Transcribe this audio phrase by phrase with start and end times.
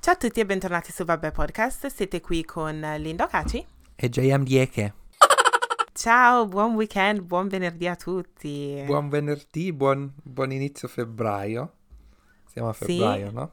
[0.00, 3.64] Ciao a tutti e bentornati su Vabbè Podcast, siete qui con Lindo Caci
[3.94, 4.94] e JM Dieke.
[5.92, 8.82] Ciao, buon weekend, buon venerdì a tutti.
[8.86, 11.72] Buon venerdì, buon, buon inizio febbraio.
[12.46, 13.34] Siamo a febbraio, sì?
[13.34, 13.52] no?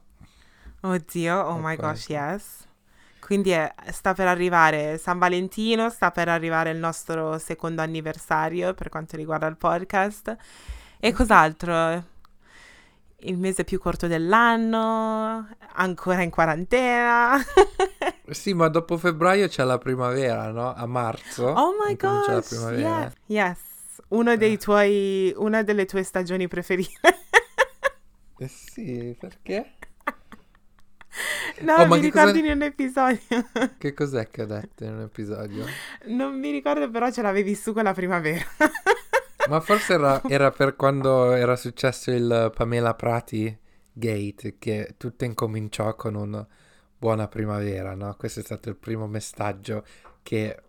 [0.82, 2.68] Oddio, oh my gosh, yes.
[3.20, 8.90] Quindi è, sta per arrivare San Valentino, sta per arrivare il nostro secondo anniversario per
[8.90, 10.38] quanto riguarda il podcast.
[11.00, 12.14] E cos'altro?
[13.26, 17.38] Il mese più corto dell'anno, ancora in quarantena.
[18.30, 20.74] sì, ma dopo febbraio c'è la primavera, no?
[20.74, 21.46] A marzo.
[21.48, 22.28] Oh my god!
[22.28, 23.00] la primavera.
[23.00, 23.60] Yes, yes.
[24.10, 24.58] Uno dei eh.
[24.58, 27.00] tuoi, una delle tue stagioni preferite.
[28.38, 29.74] eh sì, perché?
[31.62, 32.52] No, oh, mi ricordi cosa...
[32.52, 33.50] in un episodio.
[33.80, 35.66] che cos'è che ho detto in un episodio?
[36.08, 38.46] Non mi ricordo, però ce l'avevi su quella primavera.
[39.48, 43.58] Ma forse era, era, per quando era successo il Pamela Prati
[43.92, 46.46] Gate, che tutto incominciò con una
[46.98, 48.16] buona primavera, no?
[48.18, 49.86] Questo è stato il primo messaggio
[50.24, 50.62] che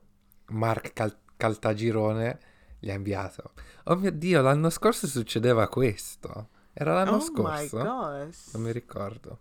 [0.48, 2.38] Mark Cal- Caltagirone
[2.78, 3.52] gli ha inviato.
[3.84, 6.48] Oh mio Dio, l'anno scorso succedeva questo.
[6.72, 7.82] Era l'anno oh scorso?
[7.82, 9.40] Non mi ricordo.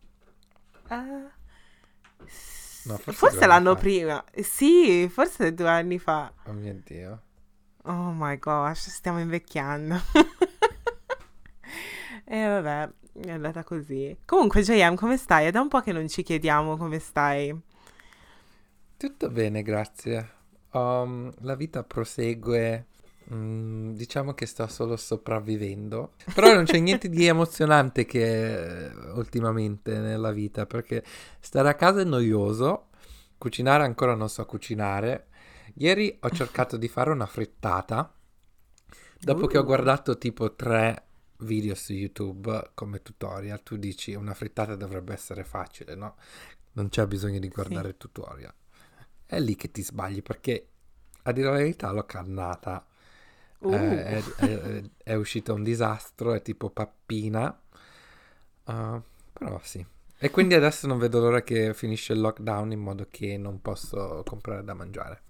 [0.87, 0.95] Uh,
[2.85, 3.79] no, forse, forse l'anno fa.
[3.79, 4.23] prima.
[4.41, 6.31] Sì, forse due anni fa.
[6.45, 7.21] Oh mio Dio.
[7.85, 9.95] Oh my gosh, stiamo invecchiando.
[12.25, 12.89] e eh, vabbè,
[13.25, 14.17] è andata così.
[14.25, 15.47] Comunque, JM, come stai?
[15.47, 17.55] È da un po' che non ci chiediamo come stai.
[18.97, 20.33] Tutto bene, grazie.
[20.71, 22.87] Um, la vita prosegue
[23.33, 26.13] Mm, diciamo che sto solo sopravvivendo.
[26.33, 31.03] Però non c'è niente di emozionante che ultimamente nella vita, perché
[31.39, 32.89] stare a casa è noioso,
[33.37, 35.27] cucinare ancora non so cucinare.
[35.77, 38.13] Ieri ho cercato di fare una frittata,
[39.19, 39.47] dopo uh.
[39.47, 41.03] che ho guardato tipo tre
[41.39, 46.15] video su YouTube come tutorial, tu dici una frittata dovrebbe essere facile, no?
[46.73, 47.89] Non c'è bisogno di guardare sì.
[47.89, 48.53] il tutorial.
[49.25, 50.69] È lì che ti sbagli perché
[51.23, 52.85] a dire la verità l'ho cannata
[53.57, 53.73] Uh.
[53.73, 57.57] Eh, è, è, è, uscito un disastro, è tipo pappina.
[58.65, 59.01] Uh,
[59.33, 59.83] però sì.
[60.17, 64.21] E quindi adesso non vedo l'ora che finisce il lockdown in modo che non posso
[64.23, 65.24] comprare da mangiare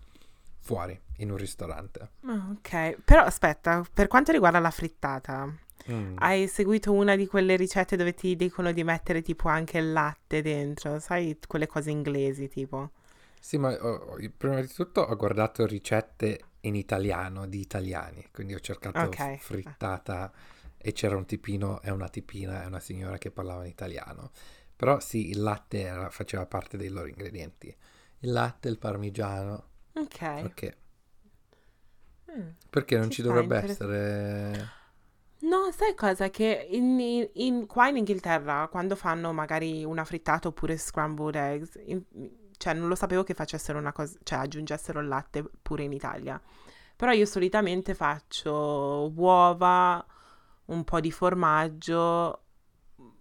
[0.66, 2.09] fuori, in un ristorante.
[2.26, 5.48] Oh, ok, però aspetta, per quanto riguarda la frittata,
[5.92, 6.16] mm.
[6.18, 10.42] hai seguito una di quelle ricette dove ti dicono di mettere tipo anche il latte
[10.42, 12.92] dentro, sai, quelle cose inglesi tipo?
[13.40, 18.59] Sì, ma oh, prima di tutto ho guardato ricette in italiano di italiani, quindi ho
[18.59, 19.38] cercato okay.
[19.38, 20.32] frittata
[20.76, 24.32] e c'era un tipino e una tipina e una signora che parlavano italiano.
[24.76, 27.68] Però sì, il latte era, faceva parte dei loro ingredienti.
[28.22, 29.74] Il latte, il parmigiano.
[29.96, 30.18] Ok.
[30.18, 30.78] Perché?
[32.32, 34.70] Mm, Perché non ci, dovrebbe essere...
[35.40, 36.30] No, sai cosa?
[36.30, 41.80] Che in, in, in, qua in Inghilterra, quando fanno magari una frittata oppure scrambled eggs,
[42.58, 46.42] cioè non lo sapevo che facessero una cosa, cioè aggiungessero il latte pure in Italia.
[46.96, 50.04] Però io solitamente faccio uova,
[50.66, 52.40] un po' di formaggio,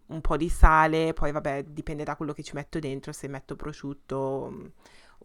[0.06, 3.56] un po' di sale, poi vabbè dipende da quello che ci metto dentro, se metto
[3.56, 4.72] prosciutto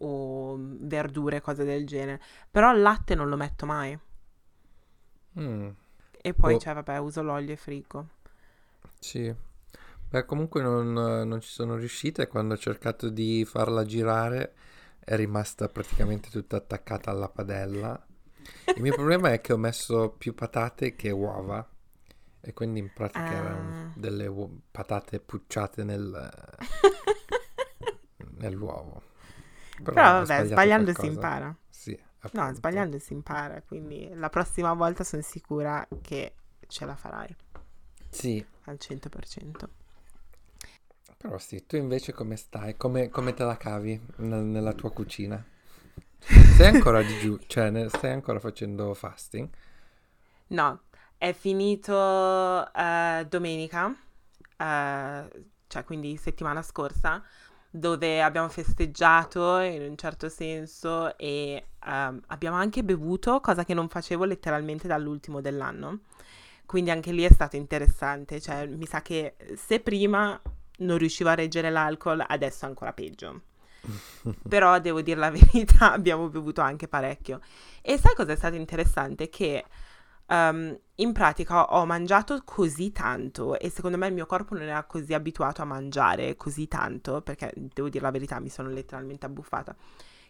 [0.00, 2.20] o verdure, cose del genere.
[2.50, 3.98] Però il latte non lo metto mai.
[5.38, 5.68] Mm.
[6.22, 6.58] E poi, oh.
[6.58, 8.06] cioè, vabbè, uso l'olio e frigo.
[8.98, 9.34] Sì,
[10.10, 14.54] Beh, comunque non, non ci sono riuscita e quando ho cercato di farla girare
[14.98, 18.06] è rimasta praticamente tutta attaccata alla padella.
[18.74, 21.64] Il mio problema è che ho messo più patate che uova
[22.40, 23.34] e quindi in pratica ah.
[23.34, 26.30] erano delle uo- patate pucciate nel,
[28.38, 29.02] nell'uovo.
[29.82, 30.92] Però, Però vabbè, sbagliando qualcosa.
[30.92, 31.56] si impara.
[31.68, 32.46] Sì, appunto.
[32.46, 36.34] No, sbagliando si impara, quindi la prossima volta sono sicura che
[36.68, 37.34] ce la farai.
[38.10, 38.44] Sì.
[38.64, 39.68] Al 100%.
[41.16, 42.76] Però sì, tu invece come stai?
[42.76, 45.44] Come, come te la cavi nel, nella tua cucina?
[46.56, 47.38] Sei ancora di giù?
[47.46, 49.48] Cioè, ne, stai ancora facendo fasting?
[50.48, 50.80] No,
[51.16, 55.28] è finito uh, domenica, uh,
[55.66, 57.22] cioè quindi settimana scorsa,
[57.70, 63.88] dove abbiamo festeggiato in un certo senso e um, abbiamo anche bevuto, cosa che non
[63.88, 66.00] facevo letteralmente dall'ultimo dell'anno.
[66.66, 70.40] Quindi anche lì è stato interessante, cioè mi sa che se prima
[70.78, 73.42] non riuscivo a reggere l'alcol, adesso ancora peggio.
[74.48, 77.40] Però devo dire la verità, abbiamo bevuto anche parecchio.
[77.82, 79.28] E sai cosa è stato interessante?
[79.28, 79.64] Che
[80.26, 84.84] um, in pratica ho mangiato così tanto e secondo me il mio corpo non era
[84.84, 89.74] così abituato a mangiare così tanto, perché devo dire la verità, mi sono letteralmente abbuffata,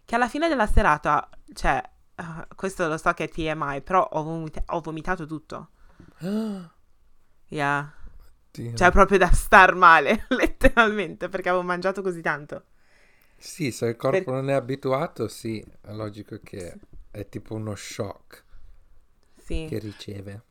[0.05, 1.83] che alla fine della serata, cioè,
[2.17, 2.25] uh,
[2.57, 5.71] questo lo so che è TMI, però ho, vomita- ho vomitato tutto.
[7.49, 7.93] yeah.
[8.53, 8.75] Sì.
[8.75, 12.65] Cioè, proprio da star male, letteralmente, perché avevo mangiato così tanto.
[13.37, 16.79] Sì, se il corpo Per- non è abituato, sì, è logico che
[17.11, 18.45] è tipo uno shock
[19.37, 19.67] Sì.
[19.69, 20.43] che riceve.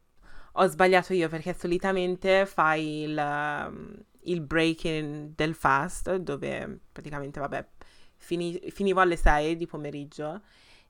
[0.54, 3.94] Ho sbagliato io perché solitamente fai il, um,
[4.24, 4.88] il break
[5.36, 7.68] del fast dove praticamente, vabbè,
[8.16, 10.42] fini- finivo alle 6 di pomeriggio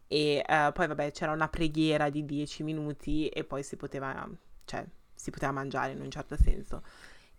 [0.08, 4.28] e eh, poi, vabbè, c'era una preghiera di 10 minuti e poi si poteva,
[4.66, 4.84] cioè,
[5.14, 6.82] si poteva mangiare in un certo senso.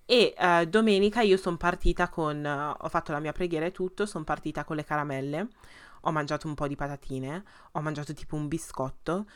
[0.05, 4.07] E eh, domenica io sono partita con, eh, ho fatto la mia preghiera e tutto,
[4.07, 5.49] sono partita con le caramelle,
[6.03, 9.27] ho mangiato un po' di patatine, ho mangiato tipo un biscotto,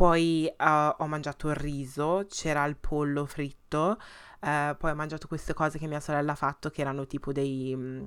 [0.00, 0.54] poi eh,
[0.96, 3.98] ho mangiato il riso, c'era il pollo fritto,
[4.40, 7.76] eh, poi ho mangiato queste cose che mia sorella ha fatto che erano tipo dei...
[7.76, 8.04] mm,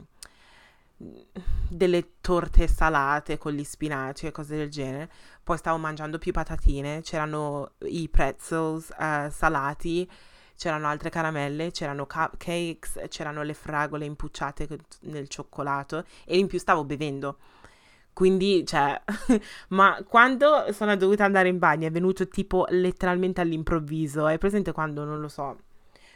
[1.70, 5.08] delle torte salate con gli spinaci e cose del genere.
[5.44, 10.10] Poi stavo mangiando più patatine, c'erano i pretzels eh, salati,
[10.56, 14.68] c'erano altre caramelle, c'erano cupcakes, c'erano le fragole impucciate
[15.02, 17.38] nel cioccolato e in più stavo bevendo.
[18.14, 19.02] Quindi, cioè,
[19.70, 24.28] ma quando sono dovuta andare in bagno è venuto tipo letteralmente all'improvviso.
[24.28, 25.58] È presente quando non lo so.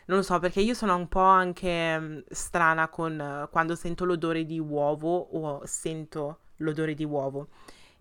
[0.06, 4.06] Non lo so, perché io sono un po' anche mm, strana con eh, quando sento
[4.06, 7.50] l'odore di uovo o sento l'odore di uovo.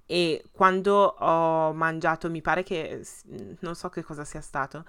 [0.07, 3.03] E quando ho mangiato, mi pare che
[3.61, 4.85] non so che cosa sia stato,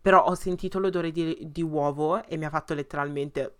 [0.00, 3.56] però ho sentito l'odore di, di uovo e mi ha fatto letteralmente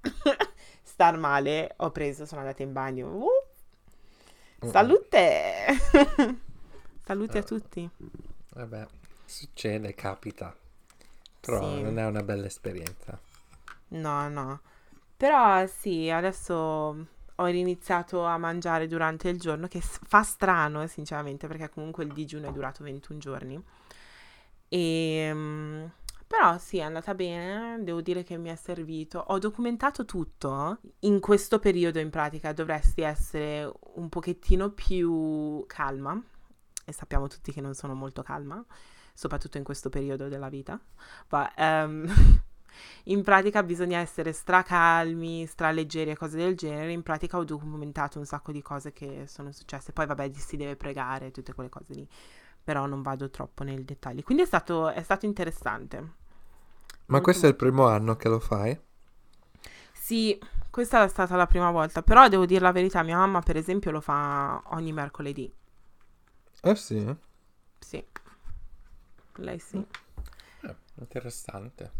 [0.82, 1.74] star male.
[1.78, 3.08] Ho preso, sono andata in bagno.
[3.08, 3.28] Uh,
[4.70, 5.66] salute!
[7.04, 7.44] Salute a Eh.
[7.44, 7.90] tutti.
[8.54, 8.86] Vabbè,
[9.24, 10.54] succede, capita.
[11.40, 11.82] Però Sì.
[11.82, 13.18] non è una bella esperienza.
[13.88, 14.60] No, no.
[15.16, 21.46] Però sì, adesso ho iniziato a mangiare durante il giorno, che fa strano, eh, sinceramente,
[21.48, 23.60] perché comunque il digiuno è durato 21 giorni.
[24.68, 25.84] E, mm,
[26.32, 29.18] però sì, è andata bene, devo dire che mi è servito.
[29.18, 30.78] Ho documentato tutto.
[31.00, 36.18] In questo periodo, in pratica, dovresti essere un pochettino più calma.
[36.86, 38.64] E sappiamo tutti che non sono molto calma,
[39.12, 40.80] soprattutto in questo periodo della vita.
[41.28, 42.06] Ma ehm,
[43.04, 46.92] in pratica bisogna essere stracalmi, straleggeri e cose del genere.
[46.92, 49.92] In pratica ho documentato un sacco di cose che sono successe.
[49.92, 52.08] Poi vabbè, si deve pregare, tutte quelle cose lì.
[52.64, 54.22] Però non vado troppo nei dettagli.
[54.22, 56.20] Quindi è stato, è stato interessante.
[57.12, 58.74] Ma questo è il primo anno che lo fai?
[59.92, 62.00] Sì, questa è stata la prima volta.
[62.00, 65.52] Però devo dire la verità, mia mamma per esempio lo fa ogni mercoledì.
[66.62, 67.14] Eh sì.
[67.78, 68.02] Sì,
[69.34, 69.76] lei sì.
[70.62, 71.90] Eh, interessante.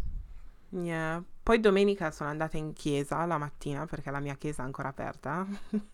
[0.69, 1.23] Yeah.
[1.43, 5.45] Poi domenica sono andata in chiesa la mattina perché la mia chiesa è ancora aperta.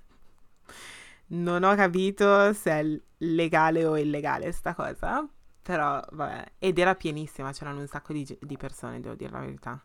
[1.31, 5.27] Non ho capito se è legale o illegale sta cosa,
[5.61, 6.53] però vabbè.
[6.59, 9.83] Ed era pienissima, c'erano un sacco di, di persone, devo dire la verità.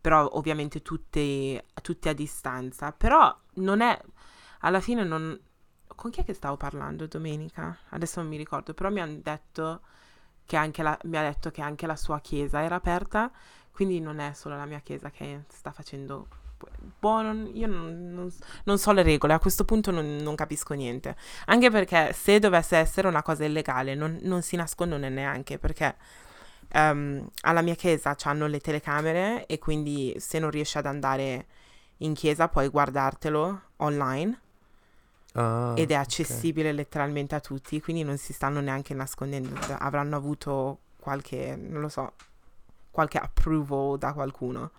[0.00, 2.92] Però ovviamente tutte, tutte a distanza.
[2.92, 4.00] Però non è,
[4.60, 5.38] alla fine non...
[5.94, 7.78] Con chi è che stavo parlando domenica?
[7.90, 9.82] Adesso non mi ricordo, però mi hanno detto
[10.44, 13.30] che anche la, mi ha detto che anche la sua chiesa era aperta,
[13.70, 16.28] quindi non è solo la mia chiesa che sta facendo...
[16.98, 18.32] Boh, non- io non, non-
[18.64, 21.16] non so le regole, a questo punto non, non capisco niente.
[21.46, 25.96] Anche perché se dovesse essere una cosa illegale, non, non si nascondono neanche, perché
[26.68, 31.46] ehm, alla mia chiesa hanno le telecamere e quindi se non riesci ad andare
[31.98, 34.40] in chiesa puoi guardartelo online
[35.34, 40.78] Ah, ed è accessibile letteralmente a tutti, quindi non si stanno neanche nascondendo, avranno avuto
[40.98, 42.12] qualche, non lo so,
[42.90, 44.70] qualche approval da qualcuno.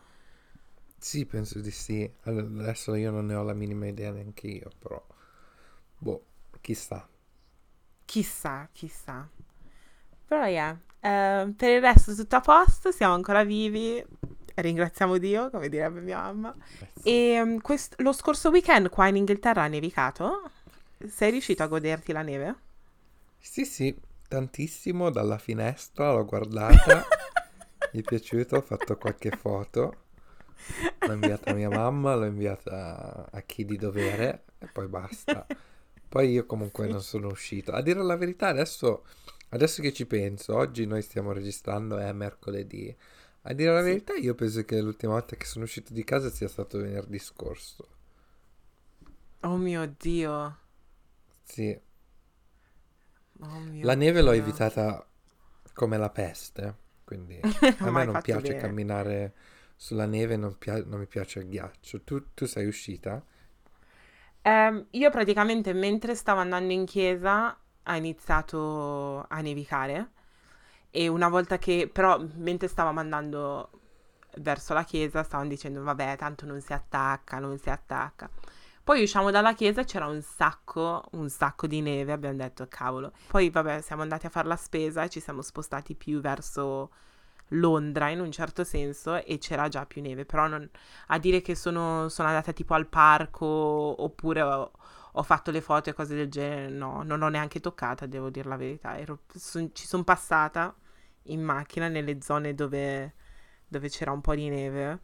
[1.04, 2.10] Sì, penso di sì.
[2.24, 5.06] Allora, Adesso io non ne ho la minima idea neanche io, però...
[5.98, 6.26] Boh,
[6.62, 7.06] chissà.
[8.06, 9.28] Chissà, chissà.
[10.26, 14.02] Però yeah, eh, per il resto tutto a posto, siamo ancora vivi,
[14.56, 16.56] ringraziamo Dio, come direbbe mia mamma.
[16.80, 17.36] Eh.
[17.36, 20.52] E um, quest- lo scorso weekend qua in Inghilterra ha nevicato?
[21.06, 22.56] Sei riuscito a goderti la neve?
[23.38, 23.96] Sì, sì,
[24.30, 27.06] tantissimo dalla finestra, l'ho guardata,
[27.92, 30.03] mi è piaciuto, ho fatto qualche foto,
[31.04, 35.48] l'ho inviata a mia mamma, l'ho inviata a chi di dovere e poi basta.
[36.08, 36.90] Poi io comunque Sì.
[36.90, 37.72] non sono uscito.
[37.72, 39.06] A dire la verità, adesso,
[39.50, 42.96] adesso che ci penso, oggi noi stiamo registrando, è mercoledì.
[43.44, 43.82] A dire la Sì.
[43.82, 47.88] verità, io penso che l'ultima volta che sono uscito di casa sia stato venerdì scorso.
[49.44, 50.58] Oh mio Dio.
[51.44, 51.80] Sì,
[53.42, 54.62] Oh mio la neve l'ho Dio.
[54.72, 55.06] evitata
[55.74, 57.44] come la peste, quindi
[57.80, 58.56] a me non piace bene.
[58.56, 59.34] camminare
[59.84, 62.04] sulla neve, non, pia- non mi piace il ghiaccio.
[62.04, 63.22] Tu, tu sei uscita?
[64.42, 70.12] Ehm, io praticamente mentre stavo andando in chiesa ha iniziato a nevicare
[70.90, 73.72] e una volta che però mentre stavamo andando
[74.38, 78.30] verso la chiesa stavano dicendo vabbè tanto non si attacca, non si attacca.
[78.84, 83.12] Poi usciamo dalla chiesa e c'era un sacco, un sacco di neve, abbiamo detto cavolo.
[83.28, 86.90] Poi vabbè siamo andati a fare la spesa e ci siamo spostati più verso
[87.50, 90.68] Londra in un certo senso e c'era già più neve, però non,
[91.08, 94.72] a dire che sono, sono andata tipo al parco oppure ho,
[95.12, 98.50] ho, fatto le foto e cose del genere, no, non ho neanche toccata, devo dire
[98.50, 98.98] la verità.
[98.98, 100.74] Ero, son, ci sono passata
[101.28, 103.14] in macchina nelle zone dove,
[103.68, 105.00] dove c'era un po' di neve,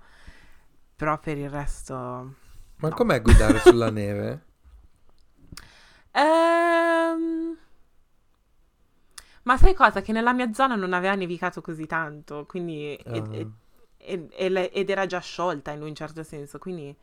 [0.96, 2.48] però per il resto
[2.81, 2.96] ma no.
[2.96, 4.43] com'è guidare sulla neve?
[6.12, 7.49] Ehm...
[9.43, 10.01] Ma sai cosa?
[10.01, 12.98] Che nella mia zona non aveva nevicato così tanto, quindi...
[13.05, 13.15] Uh.
[13.15, 13.51] Ed,
[13.98, 16.96] ed, ed, ed, era già sciolta in un certo senso, quindi...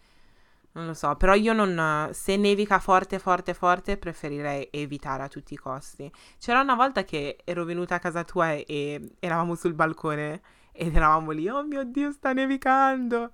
[0.72, 2.10] Non lo so, però io non...
[2.12, 6.10] Se nevica forte, forte, forte, preferirei evitare a tutti i costi.
[6.38, 10.94] C'era una volta che ero venuta a casa tua e, e eravamo sul balcone ed
[10.94, 13.32] eravamo lì, oh mio Dio, sta nevicando.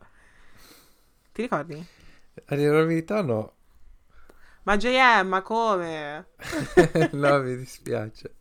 [1.32, 1.86] Ti ricordi?
[2.46, 3.54] A dire la verità no.
[4.62, 6.28] Ma JM, ma come?
[7.12, 8.36] no, mi dispiace.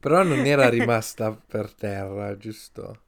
[0.00, 3.02] Però non era rimasta per terra, giusto?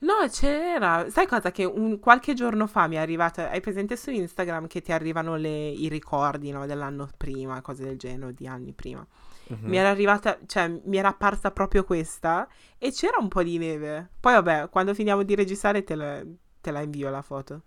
[0.00, 1.10] No, c'era.
[1.10, 1.50] Sai cosa?
[1.50, 3.50] Che un, qualche giorno fa mi è arrivata.
[3.50, 7.98] Hai presente su Instagram che ti arrivano le, i ricordi no, dell'anno prima, cose del
[7.98, 9.06] genere, di anni prima.
[9.52, 9.68] Mm-hmm.
[9.68, 14.10] Mi era arrivata, cioè, mi era apparsa proprio questa e c'era un po' di neve.
[14.20, 16.22] Poi, vabbè, quando finiamo di registrare te la,
[16.60, 17.62] te la invio la foto.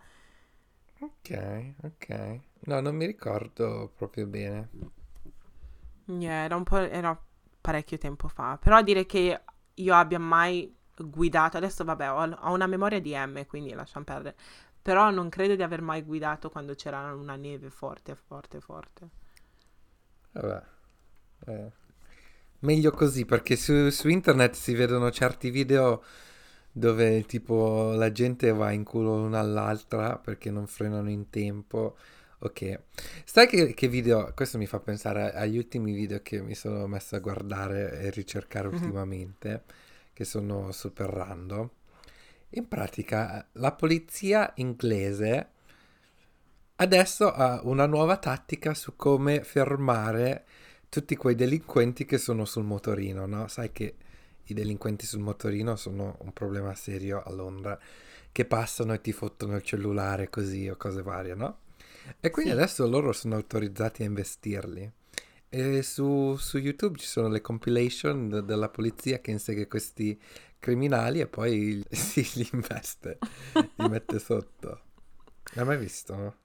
[1.00, 2.39] Ok, ok.
[2.65, 4.70] No, non mi ricordo proprio bene.
[6.05, 7.17] Yeah, era un po', era
[7.63, 8.60] parecchio tempo fa.
[8.62, 9.41] Però dire che
[9.74, 14.36] io abbia mai guidato, adesso vabbè, ho, ho una memoria di M, quindi lasciamo perdere.
[14.82, 19.10] Però non credo di aver mai guidato quando c'era una neve forte, forte, forte.
[20.34, 20.63] Vabbè.
[21.48, 21.72] Eh.
[22.60, 26.03] Meglio così, perché su, su internet si vedono certi video
[26.75, 31.96] dove tipo la gente va in culo l'una all'altra perché non frenano in tempo.
[32.46, 32.80] Ok,
[33.24, 34.34] sai che, che, video?
[34.36, 38.68] Questo mi fa pensare agli ultimi video che mi sono messo a guardare e ricercare
[38.68, 38.82] mm-hmm.
[38.82, 39.64] ultimamente,
[40.12, 41.70] che sono super random.
[42.50, 45.52] In pratica, la polizia inglese
[46.76, 50.44] adesso ha una nuova tattica su come fermare
[50.90, 53.48] tutti quei delinquenti che sono sul motorino, no?
[53.48, 53.96] Sai che
[54.44, 57.80] i delinquenti sul motorino sono un problema serio a Londra,
[58.34, 61.62] che passano e ti fottono il cellulare così o cose varie, no?
[62.19, 62.57] E quindi sì.
[62.57, 64.91] adesso loro sono autorizzati a investirli.
[65.50, 70.19] E su, su YouTube ci sono le compilation de- della polizia che insegue questi
[70.57, 73.19] criminali e poi si li investe,
[73.53, 74.81] li mette sotto.
[75.53, 76.36] L'hai mai visto, no?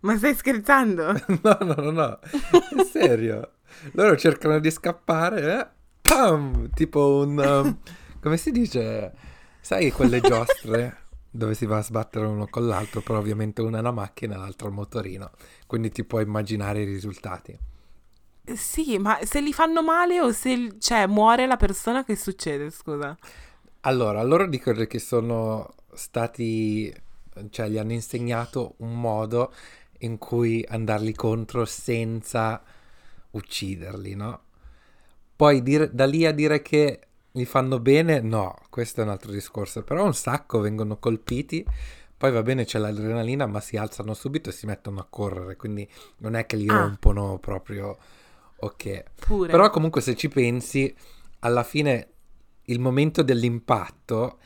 [0.00, 1.12] Ma stai scherzando?
[1.42, 3.52] no, no, no, no, è serio.
[3.92, 5.68] Loro cercano di scappare, eh?
[6.00, 7.38] pam, tipo un...
[7.38, 7.78] Um,
[8.20, 9.12] come si dice?
[9.60, 13.80] Sai quelle giostre dove si va a sbattere uno con l'altro, però ovviamente una è
[13.80, 15.30] una macchina e l'altra un motorino,
[15.66, 17.58] quindi ti puoi immaginare i risultati.
[18.54, 23.16] Sì, ma se li fanno male o se cioè, muore la persona, che succede, scusa?
[23.82, 26.92] Allora, loro dicono che sono stati,
[27.50, 29.52] cioè gli hanno insegnato un modo
[30.00, 32.62] in cui andarli contro senza
[33.30, 34.42] ucciderli, no?
[35.36, 37.00] Poi dire, da lì a dire che
[37.32, 39.82] li fanno bene, no, questo è un altro discorso.
[39.82, 41.64] Però un sacco vengono colpiti,
[42.16, 45.88] poi va bene c'è l'adrenalina, ma si alzano subito e si mettono a correre, quindi
[46.18, 46.80] non è che li ah.
[46.80, 47.96] rompono proprio.
[48.56, 49.04] Ok.
[49.26, 49.50] Pure.
[49.50, 50.94] Però comunque se ci pensi,
[51.40, 52.08] alla fine
[52.64, 54.38] il momento dell'impatto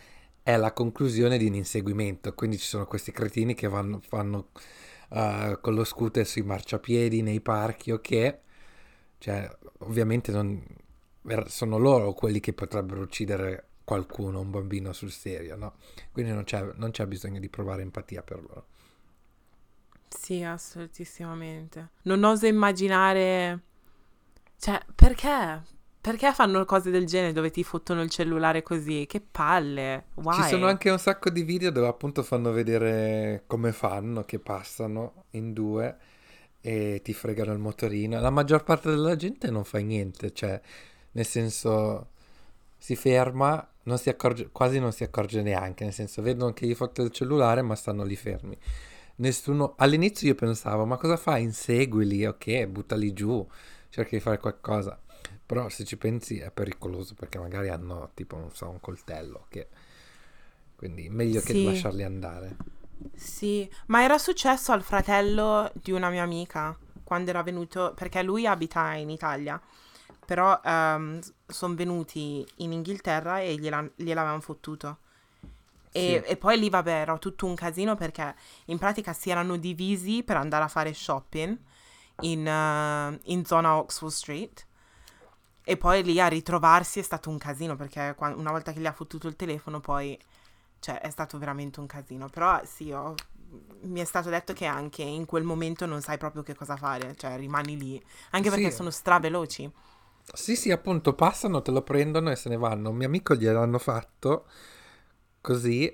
[0.43, 4.49] è la conclusione di un inseguimento, quindi ci sono questi cretini che vanno, fanno
[5.11, 8.39] uh, con lo scooter sui marciapiedi nei parchi, ok?
[9.19, 10.63] Cioè, ovviamente non,
[11.47, 15.75] sono loro quelli che potrebbero uccidere qualcuno, un bambino sul serio, no?
[16.13, 18.67] Quindi non c'è, non c'è bisogno di provare empatia per loro.
[20.09, 21.91] Sì, assolutissimamente.
[22.03, 23.61] Non oso immaginare...
[24.59, 25.63] Cioè, perché?
[26.01, 29.07] Perché fanno cose del genere dove ti fottono il cellulare così?
[29.07, 30.07] Che palle!
[30.15, 30.43] Why?
[30.43, 35.25] Ci sono anche un sacco di video dove appunto fanno vedere come fanno, che passano
[35.31, 35.97] in due
[36.61, 38.21] e ti fregano il motorino.
[38.21, 40.61] La maggior parte della gente non fa niente, cioè
[41.15, 42.11] nel senso
[42.79, 46.75] si ferma, non si accorge, quasi non si accorge neanche, nel senso vedono che gli
[46.75, 48.57] fotte il cellulare ma stanno lì fermi.
[49.17, 51.39] Nessuno, all'inizio io pensavo, ma cosa fa?
[51.39, 53.47] Inseguili, ok, buttali giù,
[53.89, 54.99] cerca di fare qualcosa.
[55.47, 59.69] Però se ci pensi è pericoloso perché magari hanno tipo, non so, un coltello, che...
[60.75, 61.53] quindi meglio sì.
[61.53, 62.57] che lasciarli andare.
[63.15, 68.47] Sì, ma era successo al fratello di una mia amica quando era venuto, perché lui
[68.47, 69.61] abita in Italia
[70.25, 74.99] però um, sono venuti in Inghilterra e gliela, gliel'avevano fottuto.
[75.93, 76.31] E, Sì.
[76.33, 78.35] e poi lì, vabbè, era tutto un casino perché
[78.67, 81.57] in pratica si erano divisi per andare a fare shopping
[82.21, 84.67] in, eh, in zona Oxford Street.
[85.63, 88.87] E poi lì a ritrovarsi è stato un casino perché qua- una volta che gli
[88.87, 90.19] ha fottuto il telefono poi,
[90.81, 92.29] cioè, è stato veramente un casino.
[92.29, 93.15] Però sì, ho-
[93.83, 97.15] mi è stato detto che anche in quel momento non sai proprio che cosa fare,
[97.17, 98.05] cioè rimani lì.
[98.31, 98.77] Anche perché Sì.
[98.77, 99.71] sono straveloci.
[100.33, 102.91] Sì, sì, appunto, passano, te lo prendono e se ne vanno.
[102.91, 104.47] Un mio amico gliel'hanno fatto
[105.41, 105.87] così,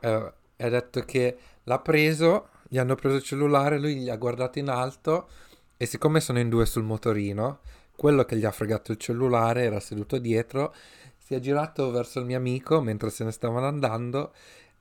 [0.00, 4.58] eh, ha detto che l'ha preso, gli hanno preso il cellulare, lui gli ha guardato
[4.58, 5.28] in alto
[5.76, 7.60] e siccome sono in due sul motorino,
[7.94, 10.74] quello che gli ha fregato il cellulare era seduto dietro,
[11.16, 14.32] si è girato verso il mio amico mentre se ne stavano andando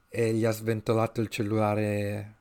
[0.10, 2.36] e gli ha sventolato il cellulare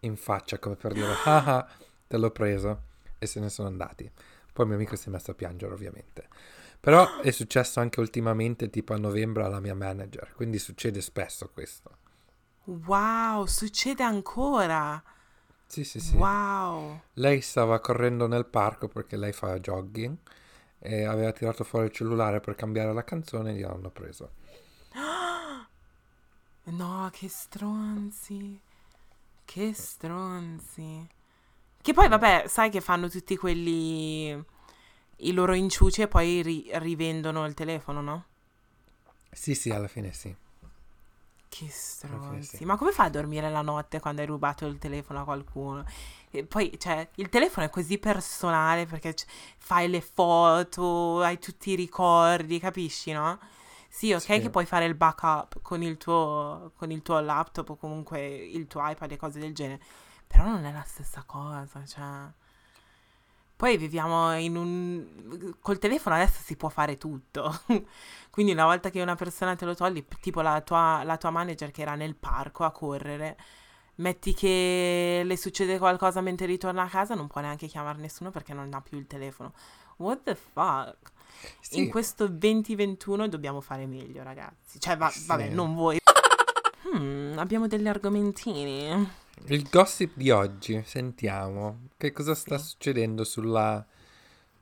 [0.00, 1.68] in faccia come per dire ah ah,
[2.08, 2.82] te l'ho preso
[3.18, 4.10] e se ne sono andati.
[4.52, 6.28] Poi mio amico si è messo a piangere ovviamente.
[6.78, 11.98] Però è successo anche ultimamente, tipo a novembre, alla mia manager, quindi succede spesso questo.
[12.64, 15.02] Wow, succede ancora.
[15.66, 16.16] Sì, sì, sì.
[16.16, 17.00] Wow.
[17.14, 20.16] Lei stava correndo nel parco perché lei fa jogging
[20.78, 24.32] e aveva tirato fuori il cellulare per cambiare la canzone e gliel'hanno preso.
[26.64, 28.60] No, che stronzi.
[29.44, 31.08] Che stronzi.
[31.82, 34.28] Che poi, vabbè, sai che fanno tutti quelli.
[35.18, 38.24] i loro inciuci e poi ri- rivendono il telefono, no?
[39.32, 40.34] Sì, sì, alla fine sì.
[41.48, 42.56] Che stronzi.
[42.56, 42.64] sì.
[42.64, 45.84] Ma come fai a dormire la notte quando hai rubato il telefono a qualcuno?
[46.30, 49.26] E poi, cioè, il telefono è così personale perché c-
[49.58, 53.38] fai le foto, hai tutti i ricordi, capisci, no?
[53.88, 54.40] Sì, ok Sì.
[54.40, 58.66] che puoi fare il backup con il tuo, con il tuo laptop o comunque il
[58.66, 59.82] tuo iPad e cose del genere,
[60.32, 62.04] però non è la stessa cosa, cioè...
[63.54, 65.54] Poi viviamo in un...
[65.60, 67.60] col telefono adesso si può fare tutto.
[68.30, 71.70] Quindi una volta che una persona te lo togli, tipo la tua, la tua manager
[71.70, 73.36] che era nel parco a correre,
[73.96, 78.52] metti che le succede qualcosa mentre ritorna a casa, non può neanche chiamare nessuno perché
[78.52, 79.52] non ha più il telefono.
[79.98, 81.12] What the fuck?
[81.60, 84.80] Sì, In questo 2021 dobbiamo fare meglio, ragazzi.
[84.80, 85.26] Cioè, va- Sì.
[85.26, 85.98] vabbè, non voi.
[86.94, 89.08] Hmm, abbiamo degli argomentini.
[89.46, 91.88] Il gossip di oggi, sentiamo.
[91.96, 92.64] Che cosa sta Sì.
[92.64, 93.84] succedendo sulla,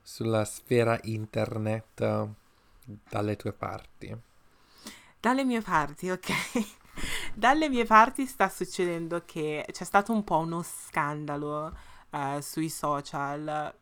[0.03, 2.29] sulla sfera internet eh,
[3.09, 4.17] dalle tue parti?
[5.21, 6.31] Dalle mie parti, ok.
[7.35, 11.77] Dalle mie parti sta succedendo che c'è stato un po' uno scandalo
[12.11, 13.75] eh, sui social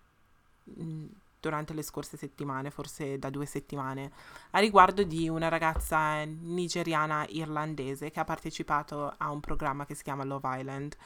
[0.64, 1.04] mh,
[1.40, 4.10] durante le scorse settimane, forse da due settimane,
[4.50, 10.02] a riguardo di una ragazza nigeriana irlandese che ha partecipato a un programma che si
[10.02, 10.96] chiama Love Island,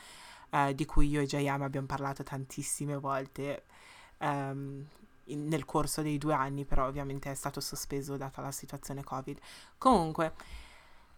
[0.51, 3.65] eh, di cui io e JM abbiamo parlato tantissime volte
[4.19, 4.87] ehm,
[5.25, 9.39] in- nel corso dei due anni, però ovviamente è stato sospeso data la situazione Covid.
[9.79, 10.35] Comunque,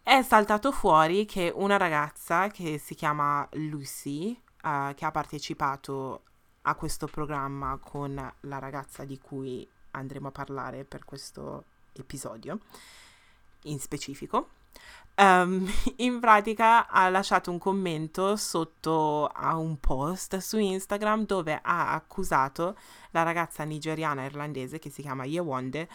[0.03, 6.22] è saltato fuori che una ragazza che si chiama Lucy, eh, che ha partecipato
[6.66, 12.59] a questo programma con la ragazza di cui andremo a parlare per questo episodio
[13.64, 14.48] in specifico,
[15.14, 21.92] ehm, in pratica ha lasciato un commento sotto a un post su Instagram dove ha
[21.92, 22.77] accusato
[23.11, 25.88] la ragazza nigeriana irlandese che si chiama Yewonde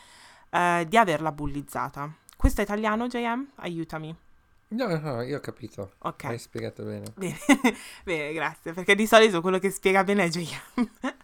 [0.50, 2.12] eh, di averla bullizzata.
[2.36, 3.52] Questo è italiano, JM?
[3.56, 4.16] Aiutami.
[4.70, 5.94] No, no, io ho capito.
[6.00, 6.26] Ok.
[6.26, 7.12] Hai spiegato bene.
[7.16, 7.38] Bene,
[8.04, 10.90] bene, grazie, perché di solito quello che spiega bene è JM.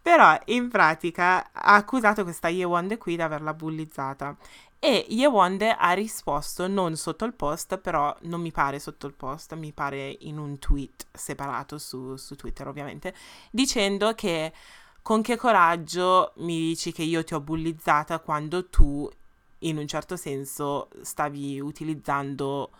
[0.00, 4.34] Però in pratica ha accusato questa Yewonde qui di averla bullizzata.
[4.78, 9.54] E Yewonde ha risposto non sotto il post, però non mi pare sotto il post,
[9.54, 13.12] mi pare in un tweet separato su, su Twitter ovviamente,
[13.50, 14.52] dicendo che
[15.02, 19.10] con che coraggio mi dici che io ti ho bullizzata quando tu
[19.60, 22.70] in un certo senso stavi utilizzando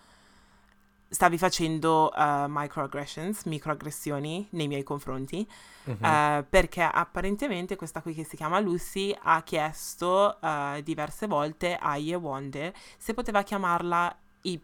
[1.11, 5.49] stavi facendo uh, microaggressions, microaggressioni nei miei confronti,
[5.85, 6.05] Mhm.
[6.05, 11.97] eh, perché apparentemente questa qui che si chiama Lucy ha chiesto eh, diverse volte a
[11.97, 14.61] Yewonde se poteva chiamarla Y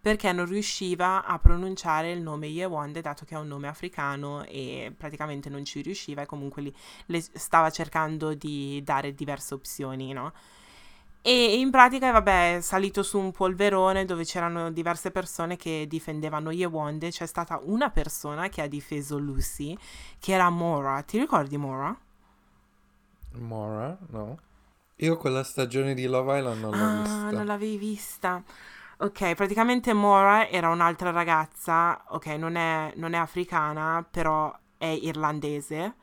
[0.00, 4.92] perché non riusciva a pronunciare il nome Yewonde dato che è un nome africano e
[4.96, 6.74] praticamente non ci riusciva e comunque lì
[7.06, 10.32] le stava cercando di dare diverse opzioni, no?
[11.26, 16.50] E in pratica, vabbè, è salito su un polverone dove c'erano diverse persone che difendevano
[16.50, 17.08] Yewonde.
[17.08, 19.74] C'è stata una persona che ha difeso Lucy,
[20.18, 21.00] che era Mora.
[21.00, 21.98] Ti ricordi Mora?
[23.38, 23.96] Mora?
[24.10, 24.38] No.
[24.96, 27.30] Io quella stagione di Love Island non l'ho ah, vista.
[27.30, 28.42] non l'avevi vista.
[28.98, 35.94] Ok, praticamente Mora era un'altra ragazza, ok, non è, non è africana, però è irlandese.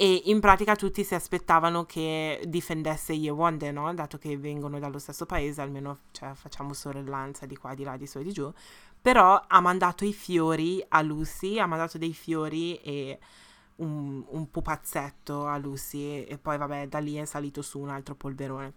[0.00, 3.92] E in pratica tutti si aspettavano che difendesse Yewonde, no?
[3.94, 8.06] Dato che vengono dallo stesso paese, almeno cioè, facciamo sorellanza di qua, di là, di
[8.06, 8.48] su e di giù.
[9.02, 13.18] Però ha mandato i fiori a Lucy, ha mandato dei fiori e
[13.78, 18.14] un, un pupazzetto a Lucy e poi vabbè da lì è salito su un altro
[18.14, 18.74] polverone.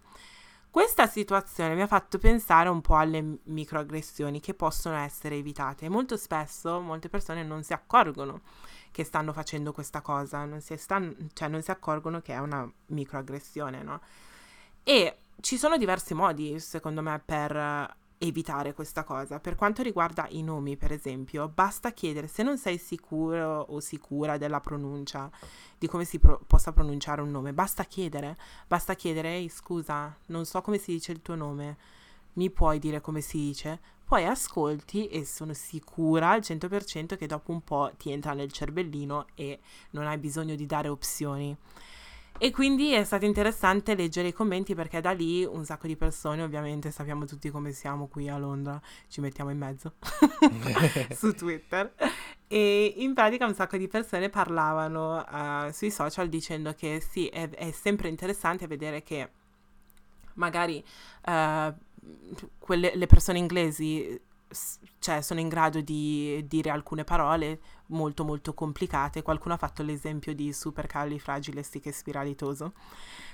[0.70, 5.88] Questa situazione mi ha fatto pensare un po' alle microaggressioni che possono essere evitate.
[5.88, 8.40] Molto spesso molte persone non si accorgono
[8.92, 12.70] che stanno facendo questa cosa, non si, stanno, cioè non si accorgono che è una
[12.86, 14.00] microaggressione, no?
[14.84, 19.40] E ci sono diversi modi, secondo me, per evitare questa cosa.
[19.40, 24.36] Per quanto riguarda i nomi, per esempio, basta chiedere se non sei sicuro o sicura
[24.38, 25.28] della pronuncia,
[25.76, 28.36] di come si pro- possa pronunciare un nome, basta chiedere,
[28.68, 31.76] basta chiedere, ehi scusa, non so come si dice il tuo nome,
[32.34, 33.80] mi puoi dire come si dice?
[34.12, 39.24] Poi ascolti e sono sicura al 100% che dopo un po' ti entra nel cervellino
[39.34, 39.58] e
[39.92, 41.56] non hai bisogno di dare opzioni.
[42.36, 46.42] E quindi è stato interessante leggere i commenti perché da lì un sacco di persone,
[46.42, 49.94] ovviamente sappiamo tutti come siamo qui a Londra, ci mettiamo in mezzo
[51.16, 51.94] su Twitter.
[52.46, 57.48] E in pratica un sacco di persone parlavano uh, sui social dicendo che sì, è,
[57.48, 59.30] è, sempre interessante vedere che
[60.34, 60.84] magari
[61.24, 61.74] uh,
[62.58, 64.20] quelle, le persone inglesi
[64.98, 69.22] cioè, sono in grado di dire alcune parole molto molto complicate.
[69.22, 72.72] Qualcuno ha fatto l'esempio di supercalifragilestichespiralitoso.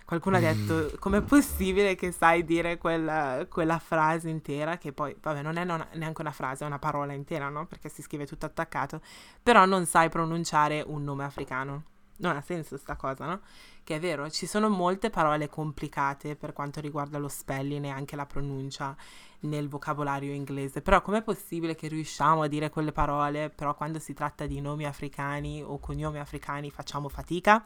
[0.05, 0.45] Qualcuno mm.
[0.45, 5.57] ha detto com'è possibile che sai dire quella, quella, frase intera, che poi, vabbè, non
[5.57, 7.67] è non, neanche una frase, è una parola intera, no?
[7.67, 9.01] Perché si scrive tutto attaccato,
[9.43, 11.85] però non sai pronunciare un nome africano.
[12.21, 13.41] Non ha senso sta cosa, no?
[13.85, 18.17] Che è vero, ci sono molte parole complicate per quanto riguarda lo spelling e anche
[18.17, 18.97] la pronuncia
[19.41, 24.13] nel vocabolario inglese, però com'è possibile che riusciamo a dire quelle parole, però quando si
[24.15, 27.65] tratta di nomi africani o cognomi africani facciamo fatica?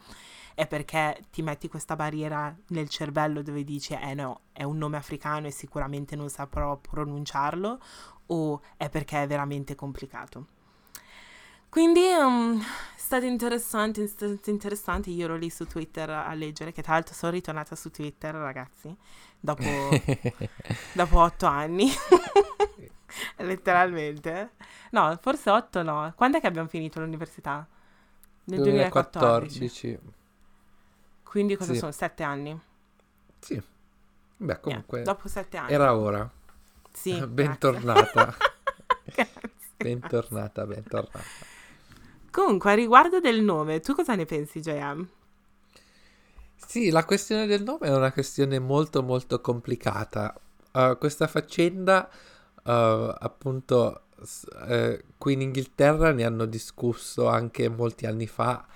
[0.54, 4.98] È perché ti metti questa barriera nel cervello dove dici, eh no, è un nome
[4.98, 7.80] africano e sicuramente non saprò pronunciarlo,
[8.26, 10.46] o è perché è veramente complicato?
[11.72, 12.62] Quindi um,
[13.12, 17.14] stato interessante, è stato interessante, io ero lì su Twitter a leggere, che tra l'altro
[17.14, 18.96] sono ritornata su Twitter, ragazzi,
[19.38, 19.62] dopo,
[20.94, 21.90] dopo otto anni,
[23.36, 24.52] letteralmente.
[24.92, 26.10] No, forse otto no.
[26.16, 27.66] Quando è che abbiamo finito l'università?
[28.44, 29.58] Nel 2014.
[29.58, 29.98] 2014.
[31.22, 31.78] Quindi cosa sì.
[31.78, 31.92] sono?
[31.92, 32.58] Sette anni?
[33.40, 33.62] Sì.
[34.38, 34.98] Beh, comunque...
[35.00, 35.72] Yeah, dopo sette anni.
[35.72, 36.28] Era ora.
[36.90, 37.20] Sì.
[37.28, 38.34] bentornata.
[39.76, 41.50] bentornata, bentornata.
[42.32, 45.06] Comunque, a riguardo del nome, tu cosa ne pensi, JM?
[46.56, 50.34] Sì, la questione del nome è una questione molto molto complicata.
[50.72, 58.26] Uh, questa faccenda, uh, appunto, uh, qui in Inghilterra ne hanno discusso anche molti anni
[58.26, 58.66] fa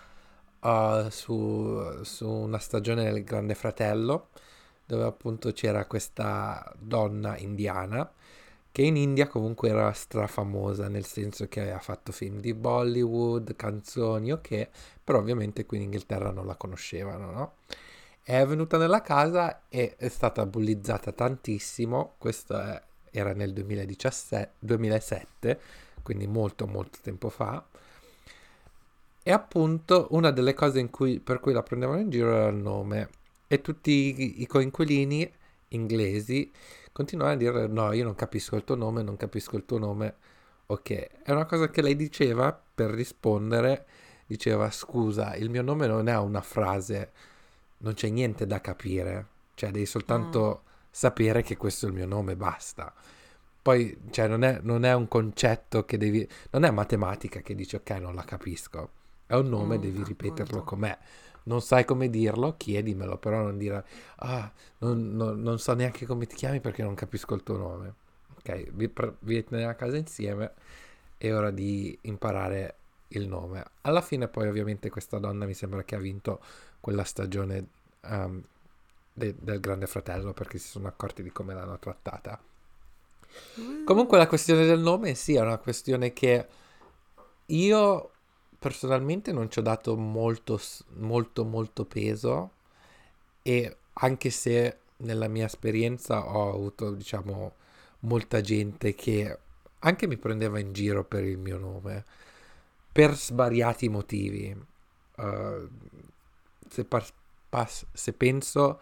[1.09, 4.29] su, su una stagione del Grande Fratello,
[4.85, 8.11] dove appunto c'era questa donna indiana
[8.77, 14.33] che in India comunque era strafamosa, nel senso che ha fatto film di Bollywood, canzoni,
[14.33, 14.69] ok,
[15.03, 17.55] però ovviamente qui in Inghilterra non la conoscevano, no?
[18.23, 25.61] È venuta nella casa e è stata bullizzata tantissimo, questo è, era nel 2017, 2007,
[26.03, 27.67] quindi molto molto tempo fa,
[29.23, 33.09] e appunto una delle cose cui, per cui la prendevano in giro era il nome,
[33.47, 35.33] e tutti i, i coinquilini
[35.69, 36.53] inglesi
[36.96, 40.14] continuava a dire no, io non capisco il tuo nome, non capisco il tuo nome.
[40.68, 43.85] Ok, è una cosa che lei diceva per rispondere,
[44.24, 47.12] diceva scusa, il mio nome non è una frase,
[47.78, 50.68] non c'è niente da capire, cioè devi soltanto mm.
[50.90, 52.90] sapere che questo è il mio nome, basta.
[53.61, 57.76] Poi, cioè, non è, non è, un concetto che devi, non è matematica che dici
[57.76, 58.88] ok, non la capisco,
[59.26, 60.96] è un nome, mm, devi ripeterlo com'è
[61.46, 63.85] non sai come dirlo, chiedimelo, però non dire,
[64.16, 67.94] ah, non, non, non, so neanche come ti chiami perché non capisco il tuo nome.
[68.38, 70.52] Ok, vi, vi a casa insieme,
[71.16, 72.76] è ora di imparare
[73.09, 73.64] il nome.
[73.82, 76.40] Alla fine poi ovviamente questa donna mi sembra che ha vinto
[76.80, 77.66] quella stagione
[78.02, 78.42] um,
[79.12, 82.40] de, del Grande Fratello perché si sono accorti di come l'hanno trattata.
[83.85, 86.46] Comunque la questione del nome sì, è una questione che
[87.46, 88.11] io
[88.66, 90.61] personalmente non ci ho dato molto,
[90.94, 92.50] molto, molto peso
[93.42, 97.55] e anche se nella mia esperienza ho avuto, diciamo,
[98.00, 99.38] molta gente che
[99.79, 102.05] anche mi prendeva in giro per il mio nome,
[102.90, 104.57] per svariati motivi.
[105.14, 105.68] Uh,
[106.68, 107.12] se, par-
[107.48, 108.81] pas- se, penso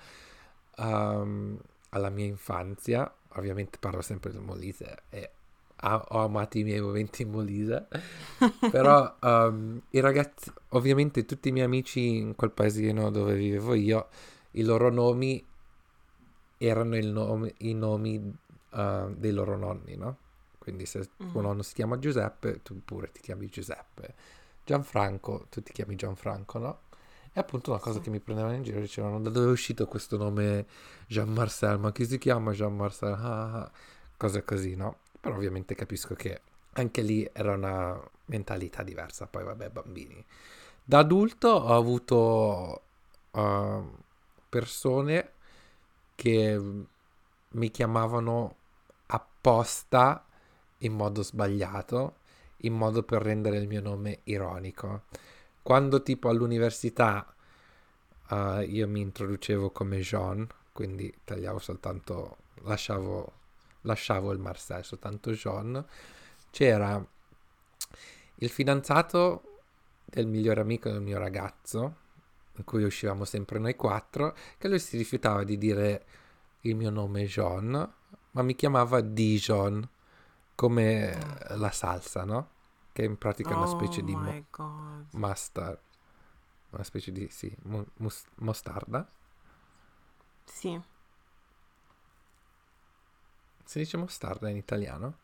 [0.79, 5.31] um, alla mia infanzia, ovviamente parlo sempre del Molise, e
[5.87, 7.89] ho amato i miei momenti in Molise.
[8.71, 14.09] Però um, i ragazzi, ovviamente tutti i miei amici in quel paesino dove vivevo io,
[14.53, 15.45] i loro nomi
[16.59, 18.37] erano nome, i nomi
[18.71, 20.19] uh, dei loro nonni, no?
[20.59, 21.31] Quindi se mm-hmm.
[21.31, 24.15] tuo nonno si chiama Giuseppe, tu pure ti chiami Giuseppe.
[24.65, 26.79] Gianfranco, tu ti chiami Gianfranco, no?
[27.33, 28.05] E appunto una cosa sì.
[28.05, 30.67] che mi prendevano in giro dicevano da dove è uscito questo nome
[31.09, 33.13] Jean Marcel, ma chi si chiama Jean Marcel?
[33.13, 33.71] Ah, ah,
[34.17, 34.99] cose così, no?
[35.25, 36.41] Però ovviamente capisco che
[36.75, 40.25] anche lì era una mentalità diversa, poi vabbè, bambini.
[40.85, 42.83] Da adulto ho avuto
[43.31, 43.91] uh,
[44.49, 45.31] persone
[46.15, 46.61] che
[47.49, 48.57] mi chiamavano
[49.07, 50.27] apposta
[50.79, 52.17] in modo sbagliato,
[52.59, 55.03] in modo per rendere il mio nome ironico
[55.65, 57.35] quando tipo all'università
[58.29, 63.33] uh, io mi introducevo come Jean, quindi tagliavo soltanto, lasciavo,
[63.85, 65.85] lasciavo il Marcel, soltanto Jean,
[66.51, 67.03] c'era
[68.37, 69.61] il fidanzato
[70.05, 72.03] del migliore amico del mio ragazzo,
[72.57, 76.05] in cui uscivamo sempre noi quattro, che lui si rifiutava di dire
[76.61, 77.93] il mio nome Jean,
[78.31, 79.89] ma mi chiamava Dijon,
[80.55, 81.19] come
[81.49, 82.51] la salsa, no?
[82.93, 85.81] che in pratica è una specie oh di mo- mustard,
[86.71, 89.11] una specie di, sì, mus- mostarda.
[90.45, 90.81] Sì.
[93.65, 95.15] Si dice mostarda in italiano?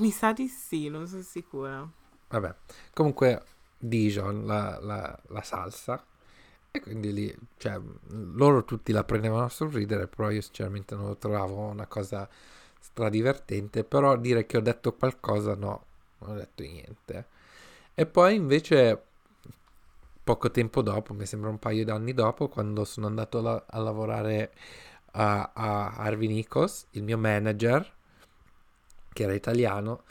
[0.00, 1.88] Mi sa di sì, non sono sicura.
[2.28, 2.54] Vabbè,
[2.94, 3.42] comunque
[3.78, 6.02] Dijon, la, la, la salsa,
[6.70, 7.78] e quindi lì, cioè,
[8.10, 12.28] loro tutti la prendevano a sorridere, però io sinceramente non lo trovavo una cosa
[12.80, 15.84] stradivertente, però dire che ho detto qualcosa no,
[16.18, 17.26] non ho detto niente.
[17.94, 19.02] E poi invece
[20.24, 23.78] poco tempo dopo, mi sembra un paio di anni dopo, quando sono andato la- a
[23.78, 24.52] lavorare
[25.12, 27.90] a, a Harvey Nikos, il mio manager,
[29.12, 30.02] che era italiano,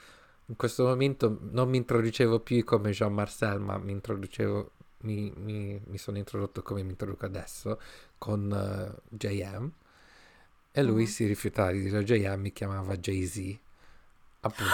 [0.51, 5.81] in questo momento non mi introducevo più come Jean Marcel, ma mi introducevo, mi, mi,
[5.85, 7.79] mi sono introdotto come mi introduco adesso,
[8.17, 9.71] con uh, eh, JM.
[10.73, 11.07] E lui mm.
[11.07, 13.57] si rifiutava di dire JM, mi chiamava Jay-Z
[14.41, 14.73] appunto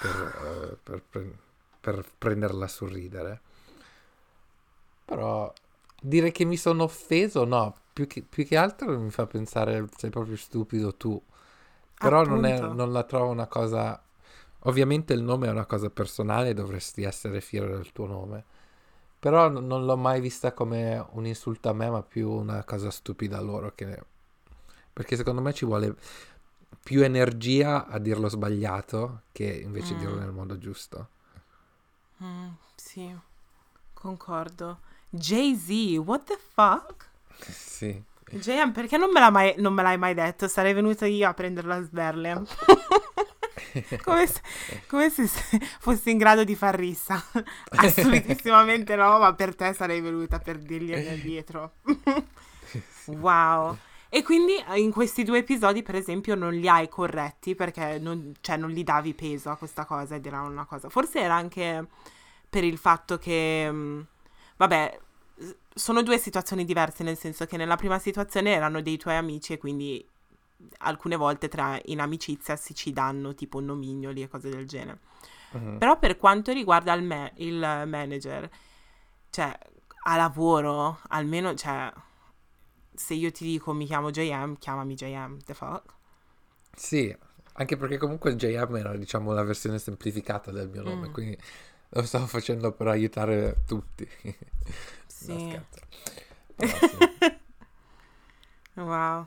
[0.00, 1.32] per, per, uh, per,
[1.80, 3.40] per, prenderla a sorridere.
[5.06, 5.50] Però
[6.00, 10.10] dire che mi sono offeso, no, più che, più che altro mi fa pensare sei
[10.10, 11.20] proprio stupido tu.
[11.98, 14.00] Però non, è, non, la trovo una cosa...
[14.62, 18.44] Ovviamente il nome è una cosa personale, dovresti essere fiero del tuo nome.
[19.18, 22.90] Però n- non l'ho mai vista come un insulto a me, ma più una cosa
[22.90, 23.72] stupida a loro.
[23.74, 24.02] Che...
[24.92, 25.96] Perché secondo me ci vuole
[26.82, 29.98] più energia a dirlo sbagliato che invece mm.
[29.98, 31.08] dirlo nel modo giusto.
[32.22, 33.12] Mm, sì,
[33.92, 34.78] concordo.
[35.10, 37.08] Jay-Z, what the fuck?
[37.50, 38.02] Sì.
[38.30, 40.48] JM, perché non me, mai, non me, l'hai mai detto?
[40.48, 42.42] Sarei venuta io a prenderlo a sberle.
[44.02, 44.40] come, se,
[44.86, 45.26] come, se,
[45.78, 47.22] fossi in grado di far rissa.
[47.70, 51.72] Assolutissimamente no, ma per te sarei venuta per dirgliene dietro.
[53.06, 53.76] wow.
[54.10, 58.34] E quindi eh, in questi due episodi, per esempio, non li hai corretti perché non,
[58.40, 60.88] cioè, non gli davi peso a questa cosa ed era una cosa.
[60.88, 61.86] Forse era anche
[62.48, 64.00] per il fatto che, mm,
[64.58, 65.00] vabbè,
[65.72, 69.58] sono due situazioni diverse, nel senso che nella prima situazione erano dei tuoi amici e
[69.58, 70.06] quindi
[70.78, 74.98] alcune volte tra, in amicizia si ci danno tipo nomignoli e cose del genere.
[75.52, 75.78] Uh-huh.
[75.78, 78.50] Però per quanto riguarda il, ma- il manager,
[79.30, 79.56] cioè
[80.04, 81.92] a lavoro, almeno, cioè
[82.92, 85.94] se io ti dico mi chiamo JM, chiamami JM, the fuck?
[86.74, 87.16] Sì,
[87.54, 91.12] anche perché comunque JM era diciamo la versione semplificata del mio nome, mm.
[91.12, 91.38] quindi
[91.88, 94.08] lo stavo facendo per aiutare tutti.
[95.06, 95.46] Sì.
[95.48, 95.64] no,
[96.66, 97.30] sì.
[98.74, 99.26] wow.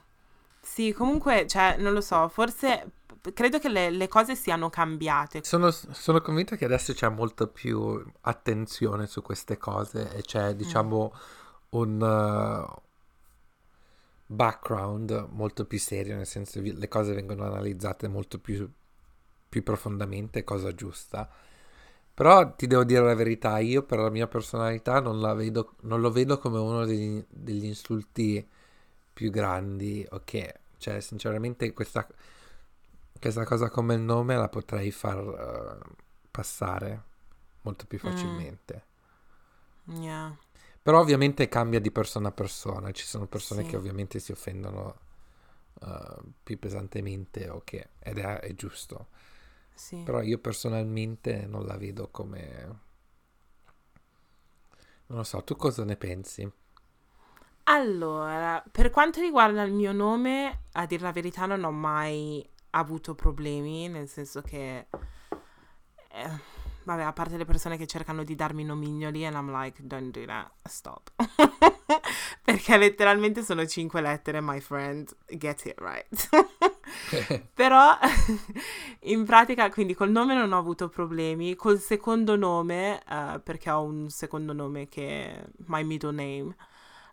[0.62, 2.92] Sì, comunque, cioè, non lo so, forse
[3.34, 5.44] credo che le, le cose siano cambiate.
[5.44, 11.14] Sono, sono, convinto che adesso c'è molta più attenzione su queste cose e c'è, diciamo,
[11.14, 11.80] mm.
[11.80, 12.02] un...
[12.02, 12.90] Uh,
[14.32, 18.70] background molto più serio, nel senso che le cose vengono analizzate molto più,
[19.50, 21.30] più profondamente, cosa giusta.
[22.22, 26.02] Però ti devo dire la verità, io per la mia personalità non, la vedo, non
[26.02, 28.48] lo vedo come uno degli, degli, insulti
[29.12, 30.54] più grandi, ok?
[30.78, 32.08] Cioè, sinceramente questa,
[33.20, 35.94] questa cosa come il nome la potrei far uh,
[36.30, 37.04] passare
[37.62, 38.08] molto più mm.
[38.08, 38.86] facilmente.
[39.90, 40.02] Mm.
[40.04, 40.38] Yeah.
[40.80, 43.70] Però ovviamente cambia di persona a persona, ci sono persone sì.
[43.70, 44.96] che ovviamente si offendono
[45.74, 49.08] uh, più pesantemente okay, ed è, è giusto.
[49.74, 49.98] Sì.
[50.04, 52.90] Però io personalmente non la vedo come...
[55.08, 56.50] Non lo so, tu cosa ne pensi?
[57.64, 63.16] Allora, per quanto riguarda il mio nome, a dire la verità non ho mai avuto
[63.16, 64.88] problemi, nel senso che...
[66.14, 66.30] Eh,
[66.84, 70.26] vabbè, a parte le persone che cercano di darmi nomignoli, and I'm like, don't do
[70.26, 71.12] that, stop.
[72.44, 76.30] Perché letteralmente sono cinque lettere, my friend, get it right.
[77.54, 77.98] Però
[79.02, 83.84] in pratica, quindi col nome non ho avuto problemi, col secondo nome, uh, perché ho
[83.84, 86.56] un secondo nome che è my middle name,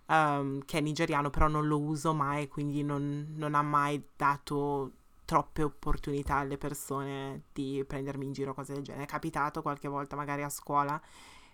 [0.07, 4.93] um, che è nigeriano, però non lo uso mai, quindi non, non ha mai dato
[5.25, 9.05] troppe opportunità alle persone di prendermi in giro, cose del genere.
[9.05, 11.01] È capitato qualche volta magari a scuola,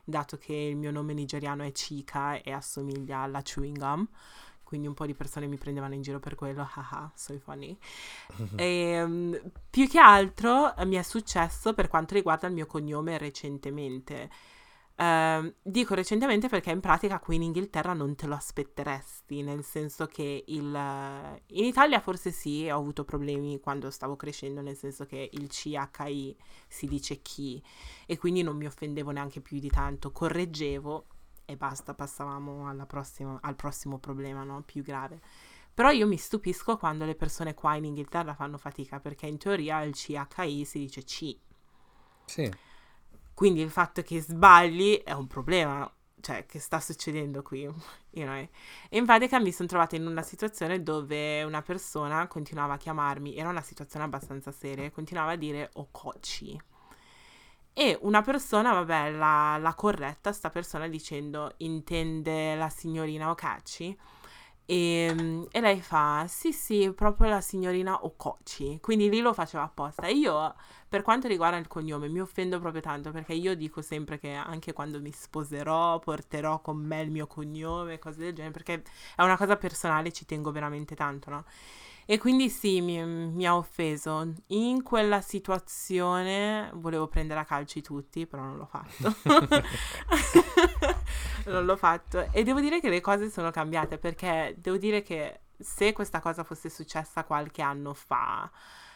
[0.05, 4.09] dato che il mio nome nigeriano è Chika e assomiglia alla chewing gum,
[4.65, 7.77] quindi un po' di persone mi prendevano in giro per quello, haha, so funny.
[8.57, 14.31] e, um, più che altro mi è successo per quanto riguarda il mio cognome recentemente
[14.97, 20.07] Uh, dico recentemente perché in pratica qui in Inghilterra non te lo aspetteresti, nel senso
[20.07, 20.73] che il,
[21.47, 26.37] in Italia forse sì, ho avuto problemi quando stavo crescendo, nel senso che il CHI
[26.69, 27.61] si dice chi
[28.07, 31.07] e quindi non mi offendevo neanche più di tanto, correggevo
[31.45, 34.63] e basta, passavamo prossima, al prossimo problema no?
[34.63, 35.21] più grave.
[35.75, 39.83] Però io mi stupisco quando le persone qua in Inghilterra fanno fatica perché in teoria
[39.83, 41.37] il CHI si dice C.
[42.27, 42.51] Sì.
[43.35, 47.63] Quindi il fatto che sbagli è un problema, cioè che sta succedendo qui,
[48.13, 48.37] you know?
[48.89, 53.35] E in pratica mi sono trovata in una situazione dove una persona continuava a chiamarmi,
[53.35, 56.61] era una situazione abbastanza seria, continuava a dire Okochi.
[57.77, 63.99] E una persona, vabbè, la, la corretta, sta persona dicendo intende la signorina Okachi?
[64.67, 68.79] E, ehm, e, lei fa: Sì, sì, proprio la signorina Okochi.
[68.81, 70.07] Quindi lì lo faceva apposta.
[70.07, 70.55] Io,
[70.89, 74.73] per quanto riguarda il cognome, mi offendo proprio tanto perché io dico sempre che anche
[74.73, 78.83] quando mi sposerò porterò con me il mio cognome, cose del genere, perché
[79.17, 81.45] è una cosa personale, ci tengo veramente tanto, no?
[82.07, 84.35] E quindi sì, mi, mi, ha offeso.
[84.49, 89.15] In quella situazione volevo prendere a calci tutti, però non l'ho fatto.
[91.51, 92.29] non l'ho fatto.
[92.31, 96.45] E devo dire che le cose sono cambiate perché devo dire che se questa cosa
[96.45, 98.51] fosse successa qualche anno fa,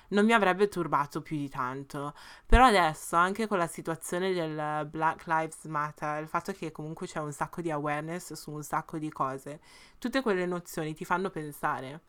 [0.08, 2.14] non mi avrebbe turbato più di tanto.
[2.46, 7.20] Però adesso, anche con la situazione del Black Lives Matter, il fatto che comunque c'è
[7.20, 9.60] un sacco di awareness su un sacco di cose,
[9.98, 12.02] tutte quelle nozioni ti fanno pensare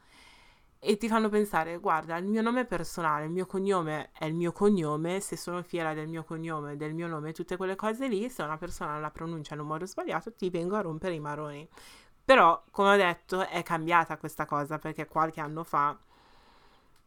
[0.79, 4.33] e ti fanno pensare, guarda, il mio nome è personale, il mio cognome è il
[4.33, 8.29] mio cognome, se sono fiera del mio cognome, del mio nome, tutte quelle cose lì,
[8.29, 11.67] se una persona la pronuncia in un modo sbagliato, ti vengo a rompere i maroni.
[12.23, 15.97] Però, come ho detto, è cambiata questa cosa perché qualche anno fa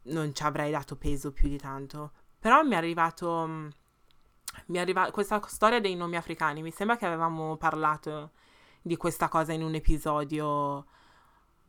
[0.04, 2.12] non ci avrei dato peso più di tanto.
[2.38, 3.68] Però mi è arrivato mm,
[4.66, 8.32] mi è arrivato questa storia dei nomi africani, mi sembra che avevamo parlato
[8.82, 10.86] di questa cosa in un episodio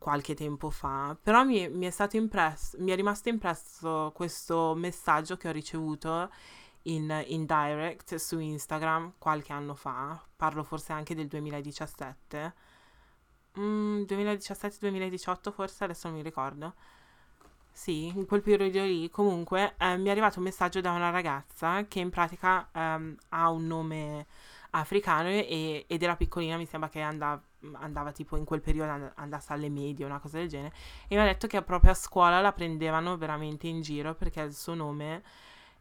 [0.04, 5.38] qualche tempo fa, però mi, mi, è stato impresso, mi è rimasto impresso questo messaggio
[5.38, 6.30] che ho ricevuto
[6.82, 12.54] in, in direct su Instagram qualche anno fa, parlo forse anche del 2017,
[13.58, 16.74] mm, 2017-2018 forse, adesso non mi ricordo.
[17.72, 21.86] Sì, in quel periodo lì comunque eh, mi è arrivato un messaggio da una ragazza
[21.86, 24.26] che in pratica ehm, ha un nome
[24.76, 27.40] africano e, ed era piccolina, mi sembra che andava,
[27.74, 30.74] andava tipo in quel periodo andasse alle medie, una cosa del genere,
[31.06, 34.54] e mi ha detto che proprio a scuola la prendevano veramente in giro perché il
[34.54, 35.22] suo nome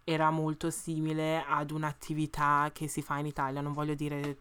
[0.04, 4.38] era molto simile ad un'attività che si fa in Italia, non voglio dire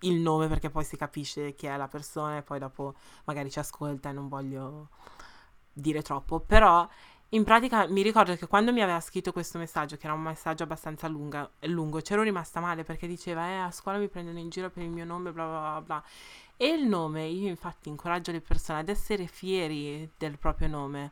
[0.00, 3.58] il nome perché poi si capisce chi è la persona e poi dopo magari ci
[3.58, 4.88] ascolta e non voglio
[5.72, 6.86] dire troppo, però
[7.30, 10.62] in pratica mi ricordo che quando mi aveva scritto questo messaggio, che era un messaggio
[10.62, 14.70] abbastanza lunga, lungo, c'ero rimasta male perché diceva, eh, a scuola mi prendono in giro
[14.70, 16.04] per il mio nome, bla bla bla bla.
[16.56, 21.10] E il nome, io infatti incoraggio le persone ad essere fieri del proprio nome,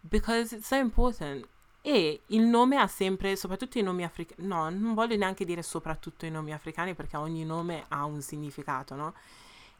[0.00, 1.46] because it's so important.
[1.82, 6.24] E il nome ha sempre, soprattutto i nomi africani, no, non voglio neanche dire soprattutto
[6.26, 9.14] i nomi africani perché ogni nome ha un significato, no?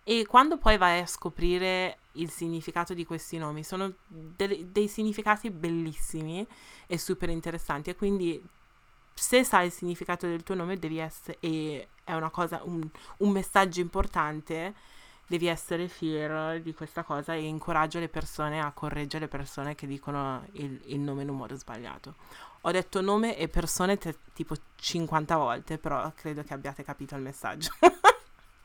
[0.05, 5.51] E quando poi vai a scoprire il significato di questi nomi, sono de- dei significati
[5.51, 6.47] bellissimi
[6.87, 7.91] e super interessanti.
[7.91, 8.43] E quindi,
[9.15, 12.87] se sai il significato del tuo nome, devi essere, e è una cosa, un,
[13.19, 14.75] un messaggio importante,
[15.27, 19.87] devi essere fiero di questa cosa e incoraggio le persone a correggere le persone che
[19.87, 22.17] dicono il, il nome in un modo sbagliato.
[22.63, 27.23] Ho detto nome e persone te, tipo 50 volte, però credo che abbiate capito il
[27.23, 27.71] messaggio.